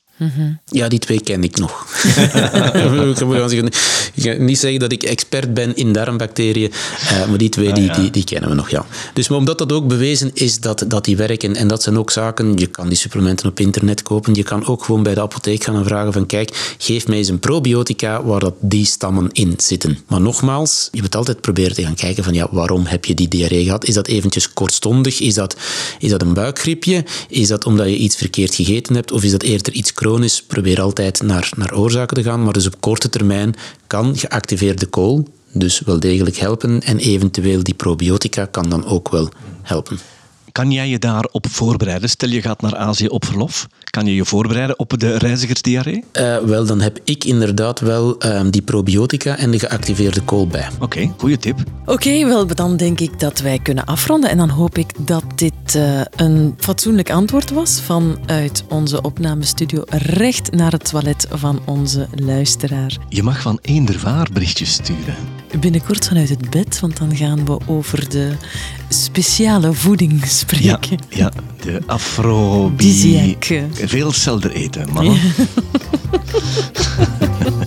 Ja, 0.65 0.89
die 0.89 0.99
twee 0.99 1.21
ken 1.21 1.43
ik 1.43 1.57
nog. 1.57 1.87
ik 4.15 4.23
ga 4.23 4.33
niet 4.39 4.59
zeggen 4.59 4.81
dat 4.81 4.93
ik 4.93 5.03
expert 5.03 5.55
ben 5.55 5.77
in 5.77 5.93
darmbacteriën, 5.93 6.73
uh, 7.03 7.29
maar 7.29 7.39
die 7.39 7.49
twee 7.49 7.73
die, 7.73 7.93
die, 7.93 8.11
die, 8.11 8.25
kennen 8.25 8.49
we 8.49 8.55
nog, 8.55 8.71
ja. 8.71 8.87
Dus 9.13 9.29
maar 9.29 9.39
omdat 9.39 9.59
dat 9.59 9.73
ook 9.73 9.89
bewezen 9.89 10.31
is 10.35 10.61
dat, 10.61 10.85
dat 10.89 11.05
die 11.05 11.17
werken, 11.17 11.57
en 11.57 11.69
dat 11.69 11.83
zijn 11.83 11.99
ook 11.99 12.11
zaken, 12.11 12.57
je 12.57 12.67
kan 12.67 12.89
die 12.89 12.97
supplementen 12.97 13.49
op 13.49 13.61
internet 13.61 14.03
kopen, 14.03 14.35
je 14.35 14.43
kan 14.43 14.67
ook 14.67 14.85
gewoon 14.85 15.03
bij 15.03 15.15
de 15.15 15.21
apotheek 15.21 15.65
gaan 15.65 15.77
en 15.77 15.85
vragen 15.85 16.13
van 16.13 16.27
kijk, 16.27 16.75
geef 16.79 17.07
mij 17.07 17.17
eens 17.17 17.29
een 17.29 17.39
probiotica 17.39 18.23
waar 18.23 18.41
dat 18.41 18.55
die 18.61 18.85
stammen 18.85 19.29
in 19.33 19.55
zitten. 19.57 19.99
Maar 20.09 20.21
nogmaals, 20.21 20.89
je 20.93 21.03
moet 21.03 21.17
altijd 21.17 21.41
proberen 21.41 21.75
te 21.75 21.83
gaan 21.83 21.95
kijken 21.95 22.25
van 22.25 22.35
ja, 22.35 22.49
waarom 22.51 22.85
heb 22.87 23.05
je 23.05 23.15
die 23.15 23.29
diarree 23.29 23.65
gehad? 23.65 23.85
Is 23.85 23.95
dat 23.95 24.07
eventjes 24.07 24.53
kortstondig? 24.53 25.21
Is 25.21 25.35
dat, 25.35 25.57
is 25.99 26.11
dat 26.11 26.23
een 26.23 26.35
buikgriepje? 26.35 27.05
Is 27.29 27.49
dat 27.49 27.65
omdat 27.65 27.87
je 27.87 27.97
iets 27.97 28.17
verkeerd 28.17 28.55
gegeten 28.55 28.95
hebt? 28.95 29.13
Of 29.13 29.23
is 29.23 29.31
dat 29.31 29.43
eerder 29.43 29.73
iets 29.73 29.93
probeer 30.47 30.81
altijd 30.81 31.23
naar, 31.23 31.51
naar 31.57 31.75
oorzaken 31.75 32.17
te 32.17 32.23
gaan. 32.23 32.43
Maar 32.43 32.53
dus 32.53 32.67
op 32.67 32.81
korte 32.81 33.09
termijn 33.09 33.55
kan 33.87 34.17
geactiveerde 34.17 34.87
kool 34.87 35.29
dus 35.53 35.81
wel 35.81 36.01
degelijk 36.01 36.37
helpen. 36.37 36.83
En 36.83 36.99
eventueel 36.99 37.63
die 37.63 37.75
probiotica 37.75 38.45
kan 38.45 38.71
dan 38.71 38.87
ook 38.87 39.09
wel 39.09 39.29
helpen. 39.63 39.99
Kan 40.57 40.71
jij 40.71 40.89
je 40.89 40.99
daarop 40.99 41.47
voorbereiden? 41.51 42.09
Stel 42.09 42.29
je 42.29 42.43
gaat 42.43 42.61
naar 42.61 42.77
Azië 42.77 43.07
op 43.07 43.25
verlof. 43.25 43.67
Kan 43.91 44.07
je 44.07 44.15
je 44.15 44.25
voorbereiden 44.25 44.79
op 44.79 44.99
de 44.99 45.19
reizigersdiarree? 45.19 46.05
Uh, 46.13 46.39
wel, 46.39 46.67
dan 46.67 46.81
heb 46.81 46.99
ik 47.05 47.25
inderdaad 47.25 47.81
wel 47.81 48.25
uh, 48.27 48.41
die 48.51 48.63
probiotica 48.63 49.37
en 49.37 49.51
de 49.51 49.59
geactiveerde 49.59 50.21
kool 50.21 50.47
bij. 50.47 50.69
Oké, 50.75 50.85
okay, 50.85 51.13
goede 51.17 51.39
tip. 51.39 51.59
Oké, 51.81 51.93
okay, 51.93 52.27
wel, 52.27 52.47
dan 52.47 52.77
denk 52.77 53.01
ik 53.01 53.21
dat 53.21 53.41
wij 53.41 53.59
kunnen 53.59 53.85
afronden. 53.85 54.31
En 54.31 54.37
dan 54.37 54.49
hoop 54.49 54.79
ik 54.79 55.07
dat 55.07 55.25
dit 55.35 55.75
uh, 55.77 56.01
een 56.17 56.55
fatsoenlijk 56.59 57.11
antwoord 57.11 57.51
was 57.51 57.81
vanuit 57.81 58.65
onze 58.69 59.01
opnamestudio 59.01 59.83
recht 59.89 60.53
naar 60.53 60.73
het 60.73 60.91
toilet 60.91 61.27
van 61.31 61.61
onze 61.65 62.09
luisteraar. 62.15 62.97
Je 63.09 63.23
mag 63.23 63.41
van 63.41 63.59
eender 63.63 64.01
waar 64.05 64.29
berichtjes 64.33 64.73
sturen 64.73 65.36
binnenkort 65.59 66.07
vanuit 66.07 66.29
het 66.29 66.51
bed, 66.51 66.81
want 66.81 66.97
dan 66.97 67.17
gaan 67.17 67.45
we 67.45 67.59
over 67.67 68.09
de 68.09 68.33
speciale 68.89 69.73
voeding 69.73 70.27
spreken. 70.27 70.99
Ja, 71.09 71.17
ja 71.17 71.33
de 71.63 71.83
afrodisiac. 71.87 73.63
Veel 73.73 74.13
zelder 74.13 74.51
eten, 74.51 74.89
mannen. 74.93 75.15
Ja. 75.15 75.45